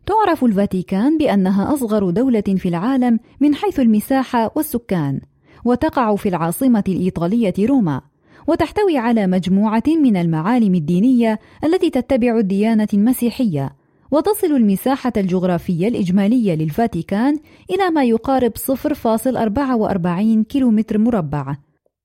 تعرف 0.06 0.44
الفاتيكان 0.44 1.18
بأنها 1.18 1.74
أصغر 1.74 2.10
دولة 2.10 2.42
في 2.42 2.70
العالم 2.70 3.20
من 3.40 3.56
حيث 3.56 3.80
المساحة 3.80 4.52
والسكان، 4.56 5.22
وتقع 5.66 6.16
في 6.16 6.30
العاصمة 6.30 6.84
الإيطالية 6.88 7.54
روما، 7.60 8.02
وتحتوي 8.48 8.98
على 8.98 9.28
مجموعة 9.28 9.84
من 9.88 10.18
المعالم 10.18 10.76
الدينية 10.76 11.40
التي 11.64 11.90
تتبع 11.90 12.38
الديانة 12.38 12.88
المسيحية، 12.94 13.76
وتصل 14.12 14.48
المساحة 14.48 15.14
الجغرافية 15.18 15.88
الإجمالية 15.88 16.56
للفاتيكان 16.56 17.38
إلى 17.72 17.90
ما 17.90 18.04
يقارب 18.04 18.52
0.44 18.58 20.44
كيلومتر 20.44 20.98
مربع. 20.98 21.56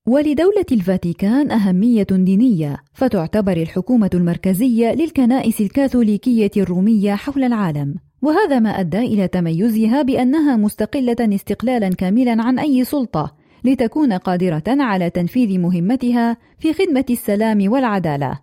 ولدولة 0.08 0.66
الفاتيكان 0.72 1.50
أهمية 1.50 2.06
دينية، 2.10 2.76
فتعتبر 2.92 3.56
الحكومة 3.56 4.10
المركزية 4.14 4.92
للكنائس 4.94 5.60
الكاثوليكية 5.60 6.50
الرومية 6.56 7.14
حول 7.14 7.44
العالم، 7.44 7.94
وهذا 8.22 8.58
ما 8.58 8.80
أدى 8.80 8.98
إلى 8.98 9.28
تميزها 9.28 10.02
بأنها 10.02 10.56
مستقلة 10.56 11.16
استقلالا 11.20 11.88
كاملا 11.88 12.42
عن 12.42 12.58
أي 12.58 12.84
سلطة، 12.84 13.34
لتكون 13.64 14.12
قادرة 14.12 14.64
على 14.68 15.10
تنفيذ 15.10 15.58
مهمتها 15.58 16.36
في 16.58 16.72
خدمة 16.72 17.04
السلام 17.10 17.72
والعدالة. 17.72 18.38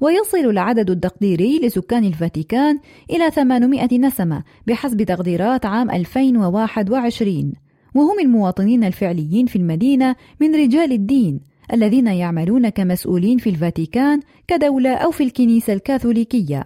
ويصل 0.00 0.50
العدد 0.50 0.90
التقديري 0.90 1.58
لسكان 1.58 2.04
الفاتيكان 2.04 2.78
إلى 3.10 3.30
800 3.30 3.98
نسمة 3.98 4.42
بحسب 4.66 5.02
تقديرات 5.02 5.66
عام 5.66 5.90
2021 5.90 7.65
وهم 7.96 8.20
المواطنين 8.20 8.84
الفعليين 8.84 9.46
في 9.46 9.56
المدينة 9.56 10.16
من 10.40 10.54
رجال 10.54 10.92
الدين 10.92 11.40
الذين 11.72 12.06
يعملون 12.06 12.68
كمسؤولين 12.68 13.38
في 13.38 13.50
الفاتيكان 13.50 14.20
كدولة 14.48 14.94
أو 14.94 15.10
في 15.10 15.24
الكنيسة 15.24 15.72
الكاثوليكية. 15.72 16.64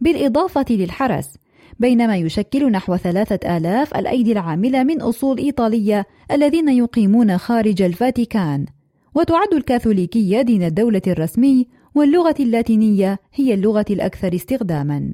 بالإضافة 0.00 0.64
للحرس 0.70 1.34
بينما 1.78 2.16
يشكل 2.16 2.70
نحو 2.70 2.96
ثلاثة 2.96 3.56
آلاف 3.56 3.94
الأيدي 3.94 4.32
العاملة 4.32 4.82
من 4.82 5.00
أصول 5.00 5.38
إيطالية 5.38 6.06
الذين 6.32 6.68
يقيمون 6.68 7.38
خارج 7.38 7.82
الفاتيكان. 7.82 8.66
وتعد 9.14 9.54
الكاثوليكية 9.54 10.42
دين 10.42 10.62
الدولة 10.62 11.02
الرسمي 11.06 11.66
واللغة 11.94 12.34
اللاتينية 12.40 13.18
هي 13.34 13.54
اللغة 13.54 13.86
الأكثر 13.90 14.34
استخداماً. 14.34 15.12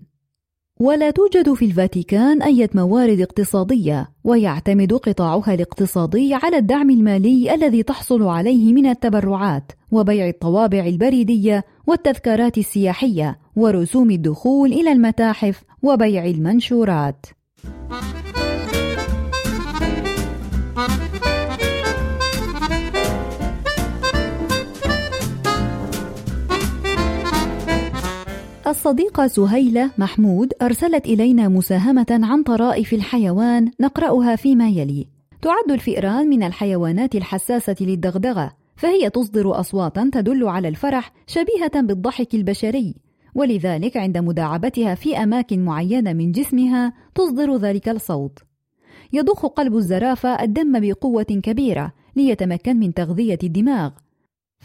ولا 0.81 1.11
توجد 1.11 1.53
في 1.53 1.65
الفاتيكان 1.65 2.43
أي 2.43 2.69
موارد 2.75 3.21
اقتصادية، 3.21 4.11
ويعتمد 4.25 4.93
قطاعها 4.93 5.55
الاقتصادي 5.55 6.35
على 6.35 6.57
الدعم 6.57 6.91
المالي 6.91 7.55
الذي 7.55 7.83
تحصل 7.83 8.23
عليه 8.23 8.73
من 8.73 8.87
التبرعات، 8.87 9.73
وبيع 9.91 10.29
الطوابع 10.29 10.87
البريدية، 10.87 11.65
والتذكارات 11.87 12.59
السياحية، 12.59 13.39
ورسوم 13.57 14.11
الدخول 14.11 14.73
إلى 14.73 14.93
المتاحف، 14.93 15.63
وبيع 15.83 16.25
المنشورات. 16.25 17.27
الصديقة 28.67 29.27
سهيلة 29.27 29.91
محمود 29.99 30.53
أرسلت 30.63 31.07
إلينا 31.07 31.49
مساهمة 31.49 32.07
عن 32.11 32.43
طرائف 32.43 32.93
الحيوان 32.93 33.71
نقرأها 33.81 34.37
فيما 34.37 34.69
يلي. 34.69 35.09
تعد 35.43 35.71
الفئران 35.71 36.29
من 36.29 36.43
الحيوانات 36.43 37.15
الحساسة 37.15 37.77
للدغدغة، 37.81 38.53
فهي 38.77 39.11
تصدر 39.11 39.61
أصواتا 39.61 40.11
تدل 40.13 40.49
على 40.49 40.69
الفرح 40.69 41.13
شبيهة 41.27 41.81
بالضحك 41.81 42.35
البشري، 42.35 42.95
ولذلك 43.35 43.97
عند 43.97 44.19
مداعبتها 44.19 44.95
في 44.95 45.17
أماكن 45.17 45.65
معينة 45.65 46.13
من 46.13 46.33
جسمها 46.33 46.93
تصدر 47.15 47.57
ذلك 47.57 47.89
الصوت. 47.89 48.39
يضخ 49.13 49.47
قلب 49.47 49.77
الزرافة 49.77 50.43
الدم 50.43 50.81
بقوة 50.81 51.23
كبيرة 51.23 51.93
ليتمكن 52.17 52.77
من 52.77 52.95
تغذية 52.95 53.39
الدماغ، 53.43 53.91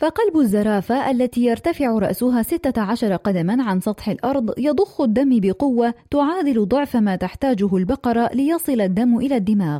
فقلب 0.01 0.37
الزرافة 0.37 1.11
التي 1.11 1.45
يرتفع 1.45 1.91
رأسها 1.99 2.41
16 2.41 3.15
قدما 3.15 3.63
عن 3.63 3.79
سطح 3.79 4.09
الأرض 4.09 4.53
يضخ 4.57 5.01
الدم 5.01 5.39
بقوة 5.39 5.93
تعادل 6.11 6.65
ضعف 6.65 6.95
ما 6.95 7.15
تحتاجه 7.15 7.77
البقرة 7.77 8.29
ليصل 8.33 8.81
الدم 8.81 9.17
إلى 9.17 9.35
الدماغ. 9.35 9.79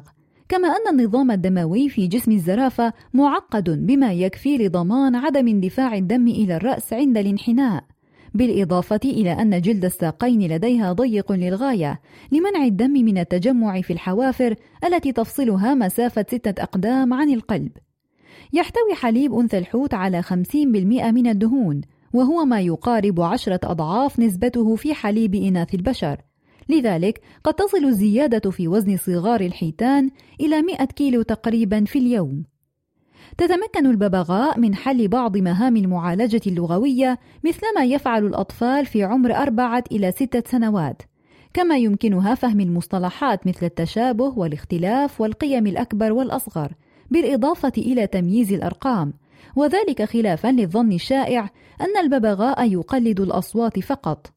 كما 0.50 0.68
أن 0.68 1.00
النظام 1.00 1.32
الدموي 1.32 1.90
في 1.90 2.08
جسم 2.08 2.32
الزرافة 2.32 2.94
معقد 3.14 3.86
بما 3.86 4.14
يكفي 4.14 4.58
لضمان 4.58 5.16
عدم 5.16 5.48
اندفاع 5.48 5.96
الدم 5.96 6.28
إلى 6.28 6.56
الرأس 6.56 6.94
عند 6.94 7.18
الانحناء. 7.18 7.84
بالإضافة 8.34 9.00
إلى 9.06 9.32
أن 9.32 9.62
جلد 9.62 9.86
الساقين 9.86 10.52
لديها 10.52 10.94
ضيق 10.94 11.32
للغاية 11.32 12.02
لمنع 12.32 12.66
الدم 12.66 12.92
من 12.92 13.18
التجمع 13.18 13.82
في 13.82 13.94
الحوافر 13.94 14.56
التي 14.84 15.12
تفصلها 15.12 15.74
مسافة 15.74 16.26
ستة 16.30 16.64
أقدام 16.64 17.14
عن 17.14 17.30
القلب. 17.30 17.72
يحتوي 18.54 18.96
حليب 18.96 19.34
أنثى 19.34 19.58
الحوت 19.58 19.94
على 19.94 20.24
50% 20.24 20.56
من 21.12 21.28
الدهون 21.28 21.82
وهو 22.14 22.46
ما 22.46 22.62
يقارب 22.62 23.22
عشرة 23.22 23.60
أضعاف 23.64 24.20
نسبته 24.20 24.76
في 24.76 24.94
حليب 24.94 25.36
إناث 25.36 25.74
البشر. 25.74 26.22
لذلك 26.70 27.22
قد 27.44 27.54
تصل 27.54 27.86
الزيادة 27.86 28.52
في 28.52 28.68
وزن 28.68 28.98
صغار 28.98 29.42
الحيتان 29.42 30.10
إلى 30.42 30.62
100 30.62 30.86
كيلو 30.86 31.22
تقريبا 31.22 31.86
في 31.86 32.00
اليوم. 32.00 32.44
تتمكن 33.38 33.86
الببغاء 33.86 34.60
من 34.60 34.76
حل 34.76 35.08
بعض 35.08 35.38
مهام 35.38 35.78
المعالجة 35.78 36.42
اللغوية 36.48 37.20
مثلما 37.44 37.86
يفعل 37.86 38.26
الأطفال 38.26 38.86
في 38.86 39.04
عمر 39.04 39.36
أربعة 39.36 39.84
إلى 39.92 40.12
ستة 40.12 40.44
سنوات 40.52 41.02
كما 41.54 41.78
يمكنها 41.78 42.36
فهم 42.36 42.60
المصطلحات 42.60 43.48
مثل 43.48 43.66
التشابه 43.66 44.34
والاختلاف 44.40 45.22
والقيم 45.22 45.68
الأكبر 45.68 46.12
والأصغر. 46.12 46.74
بالإضافة 47.12 47.74
إلى 47.78 48.08
تمييز 48.08 48.54
الأرقام. 48.54 49.14
وذلك 49.56 50.04
خلافا 50.04 50.48
للظن 50.48 50.92
الشائع 50.92 51.50
أن 51.82 51.98
الببغاء 52.04 52.72
يقلد 52.72 53.20
الأصوات 53.20 53.80
فقط. 53.80 54.34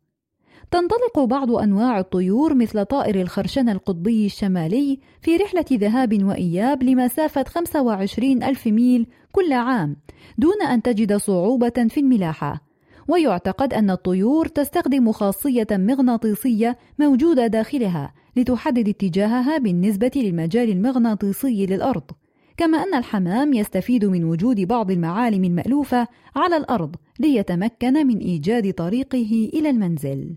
تنطلق 0.70 1.24
بعض 1.24 1.52
أنواع 1.52 1.98
الطيور 1.98 2.54
مثل 2.54 2.84
طائر 2.84 3.20
الخرشنة 3.20 3.72
القطبي 3.72 4.26
الشمالي 4.26 4.98
في 5.22 5.36
رحلة 5.36 5.64
ذهاب 5.72 6.24
وإياب 6.24 6.82
لمسافة 6.82 7.44
25 7.44 8.42
ألف 8.42 8.66
ميل 8.66 9.06
كل 9.32 9.52
عام 9.52 9.96
دون 10.38 10.62
أن 10.62 10.82
تجد 10.82 11.16
صعوبة 11.16 11.86
في 11.88 12.00
الملاحة. 12.00 12.60
ويعتقد 13.08 13.74
أن 13.74 13.90
الطيور 13.90 14.46
تستخدم 14.46 15.12
خاصية 15.12 15.66
مغناطيسية 15.70 16.78
موجودة 16.98 17.46
داخلها 17.46 18.14
لتحدد 18.36 18.88
اتجاهها 18.88 19.58
بالنسبة 19.58 20.10
للمجال 20.16 20.70
المغناطيسي 20.70 21.66
للأرض. 21.66 22.10
كما 22.56 22.78
أن 22.78 22.94
الحمام 22.94 23.52
يستفيد 23.52 24.04
من 24.04 24.24
وجود 24.24 24.60
بعض 24.60 24.90
المعالم 24.90 25.44
المألوفة 25.44 26.08
على 26.36 26.56
الأرض 26.56 26.96
ليتمكن 27.20 28.06
من 28.06 28.18
إيجاد 28.18 28.72
طريقه 28.72 29.50
إلى 29.54 29.70
المنزل. 29.70 30.36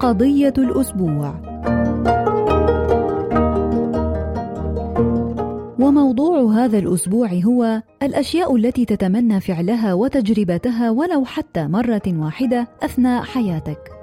قضية 0.00 0.54
الأسبوع 0.58 1.40
وموضوع 5.80 6.52
هذا 6.52 6.78
الأسبوع 6.78 7.28
هو 7.28 7.82
الأشياء 8.02 8.56
التي 8.56 8.84
تتمنى 8.84 9.40
فعلها 9.40 9.94
وتجربتها 9.94 10.90
ولو 10.90 11.24
حتى 11.24 11.66
مرة 11.68 12.02
واحدة 12.06 12.68
أثناء 12.82 13.22
حياتك. 13.22 13.99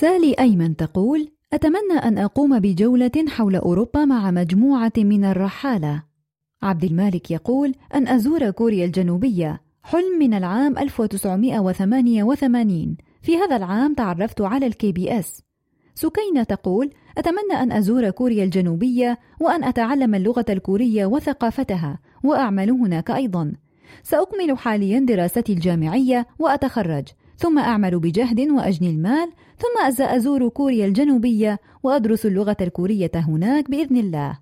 سالي 0.00 0.34
أيمن 0.40 0.76
تقول: 0.76 1.28
أتمنى 1.52 1.98
أن 2.04 2.18
أقوم 2.18 2.58
بجولة 2.58 3.10
حول 3.28 3.56
أوروبا 3.56 4.04
مع 4.04 4.30
مجموعة 4.30 4.92
من 4.98 5.24
الرحالة. 5.24 6.02
عبد 6.62 6.84
المالك 6.84 7.30
يقول 7.30 7.74
أن 7.94 8.08
أزور 8.08 8.50
كوريا 8.50 8.84
الجنوبية. 8.84 9.60
حلم 9.82 10.18
من 10.18 10.34
العام 10.34 10.78
1988 10.78 12.96
في 13.22 13.36
هذا 13.36 13.56
العام 13.56 13.94
تعرفت 13.94 14.40
على 14.40 14.66
ال 14.66 14.92
KBS 14.92 15.42
سكينة 15.94 16.42
تقول 16.42 16.90
أتمنى 17.18 17.62
أن 17.62 17.72
أزور 17.72 18.10
كوريا 18.10 18.44
الجنوبية 18.44 19.18
وأن 19.40 19.64
أتعلم 19.64 20.14
اللغة 20.14 20.46
الكورية 20.48 21.06
وثقافتها 21.06 21.98
وأعمل 22.24 22.70
هناك 22.70 23.10
أيضا. 23.10 23.52
سأكمل 24.02 24.58
حاليا 24.58 25.00
دراستي 25.00 25.52
الجامعية 25.52 26.26
وأتخرج. 26.38 27.04
ثم 27.40 27.58
أعمل 27.58 27.98
بجهد 27.98 28.40
وأجني 28.40 28.90
المال 28.90 29.32
ثم 29.60 30.02
أزور 30.04 30.48
كوريا 30.48 30.86
الجنوبية 30.86 31.60
وأدرس 31.82 32.26
اللغة 32.26 32.56
الكورية 32.60 33.10
هناك 33.14 33.70
بإذن 33.70 33.96
الله. 33.96 34.38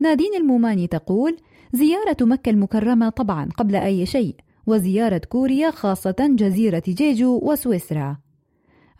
نادين 0.00 0.34
الموماني 0.34 0.86
تقول 0.86 1.36
زيارة 1.72 2.16
مكة 2.20 2.50
المكرمة 2.50 3.08
طبعا 3.08 3.48
قبل 3.56 3.76
أي 3.76 4.06
شيء 4.06 4.36
وزيارة 4.66 5.20
كوريا 5.28 5.70
خاصة 5.70 6.16
جزيرة 6.20 6.82
جيجو 6.88 7.40
وسويسرا. 7.42 8.16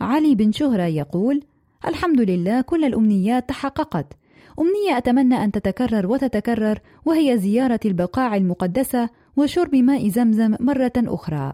علي 0.01 0.35
بن 0.35 0.53
شهرة 0.53 0.83
يقول 0.83 1.43
الحمد 1.87 2.21
لله 2.21 2.61
كل 2.61 2.85
الأمنيات 2.85 3.49
تحققت. 3.49 4.13
أمنية 4.59 4.99
أتمنى 4.99 5.45
أن 5.45 5.53
تتكرر 5.53 6.07
وتتكرر 6.07 6.81
وهي 7.05 7.39
زيارة 7.39 7.81
البقاع 7.85 8.37
المقدسة 8.37 9.11
وشرب 9.37 9.75
ماء 9.75 10.09
زمزم 10.09 10.57
مرة 10.61 10.93
أخرى. 10.97 11.53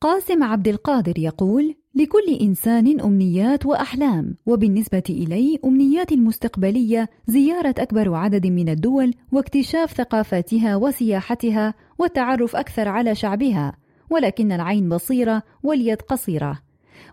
قاسم 0.00 0.42
عبد 0.42 0.68
القادر 0.68 1.18
يقول 1.18 1.74
لكل 1.94 2.38
إنسان 2.40 3.00
أمنيات 3.00 3.66
وأحلام 3.66 4.36
وبالنسبة 4.46 5.02
إلي 5.10 5.58
أمنياتي 5.64 6.14
المستقبلية 6.14 7.08
زيارة 7.26 7.74
أكبر 7.78 8.14
عدد 8.14 8.46
من 8.46 8.68
الدول 8.68 9.14
واكتشاف 9.32 9.92
ثقافاتها 9.92 10.76
وسياحتها 10.76 11.74
والتعرف 11.98 12.56
أكثر 12.56 12.88
على 12.88 13.14
شعبها 13.14 13.72
ولكن 14.10 14.52
العين 14.52 14.88
بصيرة 14.88 15.42
واليد 15.62 16.02
قصيرة. 16.02 16.58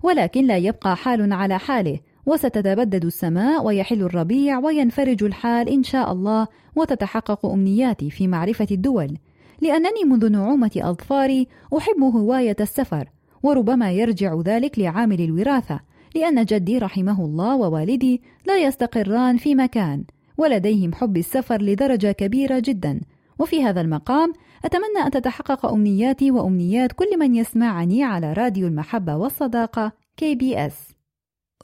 ولكن 0.04 0.46
لا 0.46 0.58
يبقى 0.58 0.96
حال 0.96 1.34
على 1.34 1.60
حاله 1.60 2.00
وستتبدد 2.26 3.06
السماء 3.06 3.66
ويحل 3.66 4.02
الربيع 4.02 4.60
وينفرج 4.60 5.24
الحال 5.24 5.70
إن 5.70 5.84
شاء 5.84 6.12
الله 6.12 6.48
وتتحقق 6.76 7.46
أمنياتي 7.46 8.10
في 8.10 8.28
معرفة 8.28 8.68
الدول. 8.72 9.18
لأنني 9.62 10.04
منذ 10.06 10.30
نعومة 10.30 10.72
أظفاري 10.78 11.48
أحب 11.78 12.04
هواية 12.04 12.56
السفر 12.60 13.10
وربما 13.46 13.92
يرجع 13.92 14.42
ذلك 14.46 14.80
لعامل 14.80 15.22
الوراثة 15.22 15.80
لأن 16.16 16.46
جدي 16.46 16.78
رحمه 16.78 17.26
الله 17.26 17.56
ووالدي 17.56 18.22
لا 18.46 18.58
يستقران 18.58 19.38
في 19.38 19.56
مكان 19.56 20.04
ولديهم 20.38 20.94
حب 20.94 21.18
السفر 21.18 21.62
لدرجة 21.62 22.12
كبيرة 22.12 22.60
جدا. 22.66 23.02
وفي 23.40 23.64
هذا 23.64 23.82
المقام 23.82 24.34
أتمنى 24.66 25.06
أن 25.06 25.12
تتحقق 25.12 25.66
أمنياتي 25.66 26.32
وأمنيات 26.32 26.92
كل 26.92 27.20
من 27.20 27.36
يسمعني 27.36 28.04
على 28.04 28.34
راديو 28.34 28.68
المحبة 28.68 29.16
والصداقة 29.16 29.92
KBS 30.18 30.96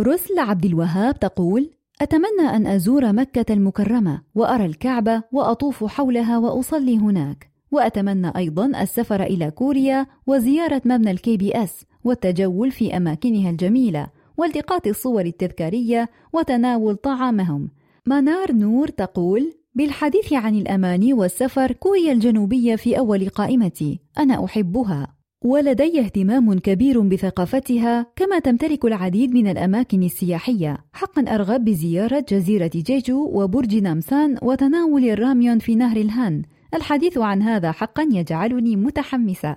رسل 0.01 0.39
عبد 0.39 0.65
الوهاب 0.65 1.19
تقول 1.19 1.71
أتمنى 2.01 2.55
أن 2.55 2.67
أزور 2.67 3.13
مكة 3.13 3.53
المكرمة 3.53 4.21
وأرى 4.35 4.65
الكعبة 4.65 5.23
وأطوف 5.31 5.83
حولها 5.83 6.37
وأصلي 6.37 6.97
هناك. 6.97 7.50
وأتمنى 7.71 8.31
أيضا 8.35 8.81
السفر 8.81 9.23
إلى 9.23 9.51
كوريا 9.51 10.07
وزيارة 10.27 10.81
مبنى 10.85 11.11
ال 11.11 11.37
KBS 11.37 11.85
والتجول 12.03 12.71
في 12.71 12.97
أماكنها 12.97 13.49
الجميلة 13.49 14.07
والتقاط 14.37 14.87
الصور 14.87 15.25
التذكارية 15.25 16.09
وتناول 16.33 16.95
طعامهم. 16.95 17.69
منار 18.05 18.51
نور 18.51 18.87
تقول 18.87 19.53
بالحديث 19.75 20.33
عن 20.33 20.55
الأماني 20.55 21.13
والسفر 21.13 21.71
كوريا 21.71 22.11
الجنوبية 22.11 22.75
في 22.75 22.97
أول 22.97 23.29
قائمتي 23.29 23.99
أنا 24.19 24.45
أحبها. 24.45 25.15
ولدي 25.43 25.99
اهتمام 25.99 26.59
كبير 26.59 27.01
بثقافتها 27.01 28.05
كما 28.15 28.39
تمتلك 28.39 28.85
العديد 28.85 29.33
من 29.33 29.47
الأماكن 29.47 30.03
السياحية. 30.03 30.77
حقا 30.93 31.21
أرغب 31.21 31.65
بزيارة 31.65 32.25
جزيرة 32.29 32.71
جيجو 32.75 33.29
وبرج 33.33 33.75
نامسان 33.75 34.37
وتناول 34.41 35.05
الراميون 35.09 35.59
في 35.59 35.75
نهر 35.75 35.97
الهان. 35.97 36.41
الحديث 36.73 37.17
عن 37.17 37.41
هذا 37.41 37.71
حقا 37.71 38.07
يجعلني 38.11 38.75
متحمسة. 38.75 39.55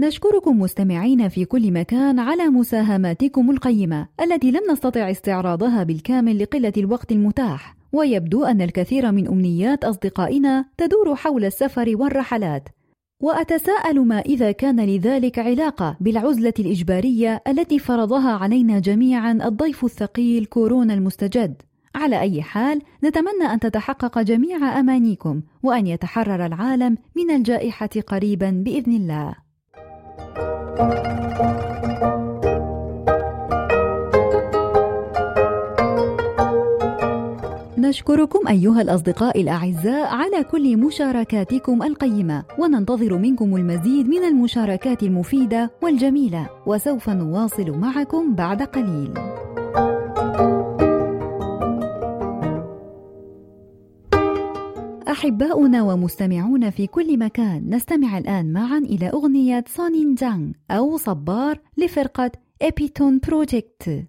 نشكركم 0.00 0.60
مستمعين 0.60 1.28
في 1.28 1.44
كل 1.44 1.72
مكان 1.72 2.18
على 2.18 2.44
مساهماتكم 2.44 3.50
القيمة 3.50 4.08
التي 4.20 4.50
لم 4.50 4.60
نستطع 4.70 5.10
استعراضها 5.10 5.82
بالكامل 5.82 6.42
لقلة 6.42 6.72
الوقت 6.76 7.12
المتاح 7.12 7.76
ويبدو 7.92 8.44
أن 8.44 8.62
الكثير 8.62 9.12
من 9.12 9.28
أمنيات 9.28 9.84
أصدقائنا 9.84 10.64
تدور 10.78 11.14
حول 11.14 11.44
السفر 11.44 11.92
والرحلات. 11.96 12.68
وأتساءل 13.22 14.00
ما 14.00 14.20
إذا 14.20 14.52
كان 14.52 14.80
لذلك 14.80 15.38
علاقة 15.38 15.96
بالعزلة 16.00 16.54
الإجبارية 16.58 17.42
التي 17.48 17.78
فرضها 17.78 18.30
علينا 18.30 18.78
جميعا 18.78 19.32
الضيف 19.32 19.84
الثقيل 19.84 20.44
كورونا 20.44 20.94
المستجد. 20.94 21.62
على 21.94 22.20
أي 22.20 22.42
حال 22.42 22.82
نتمنى 23.04 23.52
أن 23.52 23.60
تتحقق 23.60 24.18
جميع 24.18 24.80
أمانيكم 24.80 25.42
وأن 25.62 25.86
يتحرر 25.86 26.46
العالم 26.46 26.98
من 27.16 27.30
الجائحة 27.30 27.90
قريبا 28.06 28.50
بإذن 28.50 28.92
الله. 28.92 29.34
نشكركم 37.78 38.48
أيها 38.48 38.80
الأصدقاء 38.82 39.40
الأعزاء 39.40 40.14
على 40.14 40.44
كل 40.44 40.76
مشاركاتكم 40.76 41.82
القيمة 41.82 42.44
وننتظر 42.58 43.18
منكم 43.18 43.56
المزيد 43.56 44.08
من 44.08 44.24
المشاركات 44.24 45.02
المفيدة 45.02 45.70
والجميلة 45.82 46.48
وسوف 46.66 47.10
نواصل 47.10 47.70
معكم 47.70 48.34
بعد 48.34 48.62
قليل. 48.62 49.31
أحباؤنا 55.12 55.82
ومستمعون 55.82 56.70
في 56.70 56.86
كل 56.86 57.18
مكان 57.18 57.74
نستمع 57.74 58.18
الآن 58.18 58.52
معا 58.52 58.78
إلى 58.78 59.08
أغنية 59.08 59.64
سونين 59.68 60.14
جانغ 60.14 60.52
أو 60.70 60.96
صبار 60.96 61.60
لفرقة 61.78 62.30
إبيتون 62.62 63.18
بروجيكت 63.18 64.06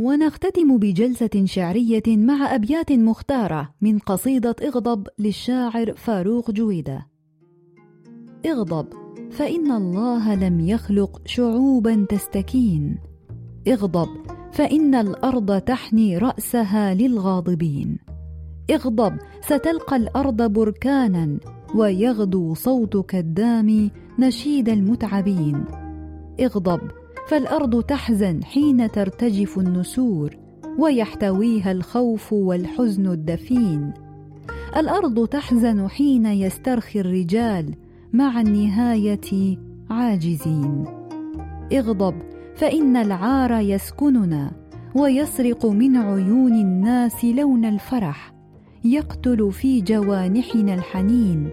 ونختتم 0.00 0.78
بجلسة 0.78 1.44
شعرية 1.44 2.02
مع 2.06 2.54
أبيات 2.54 2.92
مختارة 2.92 3.74
من 3.80 3.98
قصيدة 3.98 4.56
اغضب 4.62 5.06
للشاعر 5.18 5.94
فاروق 5.96 6.50
جويدة. 6.50 7.06
اغضب 8.46 8.86
فإن 9.30 9.72
الله 9.72 10.34
لم 10.34 10.60
يخلق 10.60 11.22
شعوبا 11.26 12.06
تستكين. 12.08 12.98
اغضب 13.68 14.08
فإن 14.52 14.94
الأرض 14.94 15.60
تحني 15.60 16.18
رأسها 16.18 16.94
للغاضبين. 16.94 17.98
اغضب 18.70 19.16
ستلقى 19.40 19.96
الأرض 19.96 20.42
بركانا 20.52 21.38
ويغدو 21.74 22.54
صوتك 22.54 23.14
الدامي 23.14 23.90
نشيد 24.18 24.68
المتعبين. 24.68 25.64
اغضب 26.40 26.80
فالأرض 27.28 27.82
تحزن 27.82 28.44
حين 28.44 28.90
ترتجف 28.90 29.58
النسور 29.58 30.36
ويحتويها 30.78 31.72
الخوف 31.72 32.32
والحزن 32.32 33.06
الدفين. 33.06 33.92
الأرض 34.76 35.26
تحزن 35.26 35.88
حين 35.88 36.26
يسترخي 36.26 37.00
الرجال 37.00 37.74
مع 38.12 38.40
النهاية 38.40 39.58
عاجزين. 39.90 40.84
اغضب 41.72 42.14
فإن 42.54 42.96
العار 42.96 43.60
يسكننا 43.60 44.52
ويسرق 44.94 45.66
من 45.66 45.96
عيون 45.96 46.52
الناس 46.52 47.24
لون 47.24 47.64
الفرح. 47.64 48.34
يقتل 48.84 49.52
في 49.52 49.80
جوانحنا 49.80 50.74
الحنين. 50.74 51.50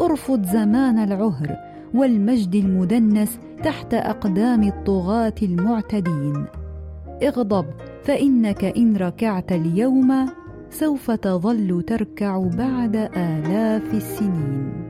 ارفض 0.00 0.44
زمان 0.46 0.98
العهر 0.98 1.56
والمجد 1.94 2.54
المدنس 2.54 3.38
تحت 3.64 3.94
أقدام 3.94 4.62
الطغاة 4.62 5.34
المعتدين. 5.42 6.44
اغضب 7.22 7.66
فإنك 8.04 8.64
إن 8.64 8.96
ركعت 8.96 9.52
اليوم 9.52 10.28
سوف 10.70 11.10
تظل 11.10 11.82
تركع 11.82 12.38
بعد 12.38 12.96
آلاف 13.16 13.94
السنين. 13.94 14.87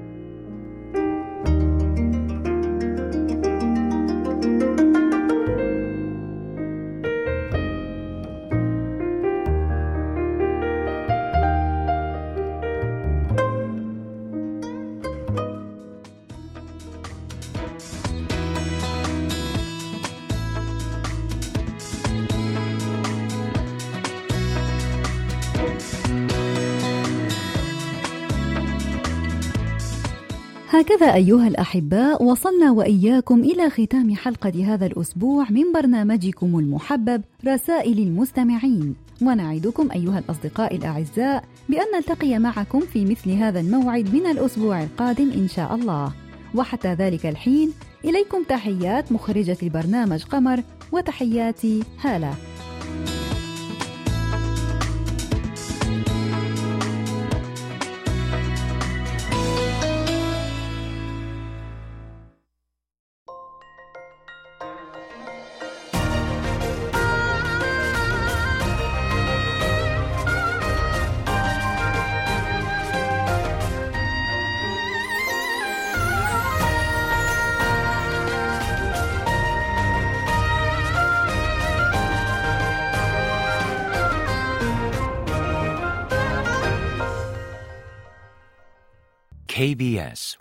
هكذا 30.99 31.15
أيها 31.15 31.49
الأحباء؟ 31.49 32.23
وصلنا 32.23 32.71
وإياكم 32.71 33.41
إلى 33.41 33.71
ختام 33.71 34.15
حلقة 34.15 34.75
هذا 34.75 34.87
الأسبوع 34.87 35.47
من 35.51 35.73
برنامجكم 35.75 36.59
المحبب 36.59 37.23
رسائل 37.47 37.99
المستمعين. 37.99 38.95
ونعدكم 39.23 39.89
أيها 39.95 40.19
الأصدقاء 40.19 40.77
الأعزاء 40.77 41.45
بأن 41.69 41.85
نلتقي 41.97 42.39
معكم 42.39 42.81
في 42.81 43.05
مثل 43.05 43.31
هذا 43.31 43.61
الموعد 43.61 44.15
من 44.15 44.27
الأسبوع 44.27 44.83
القادم 44.83 45.31
إن 45.31 45.49
شاء 45.49 45.75
الله. 45.75 46.13
وحتى 46.55 46.95
ذلك 46.95 47.27
الحين 47.27 47.73
إليكم 48.05 48.43
تحيات 48.49 49.13
مخرجة 49.13 49.57
البرنامج 49.63 50.25
قمر 50.25 50.63
وتحياتي 50.93 51.83
هالة. 52.01 52.35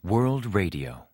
World 0.01 0.55
Radio. 0.55 1.07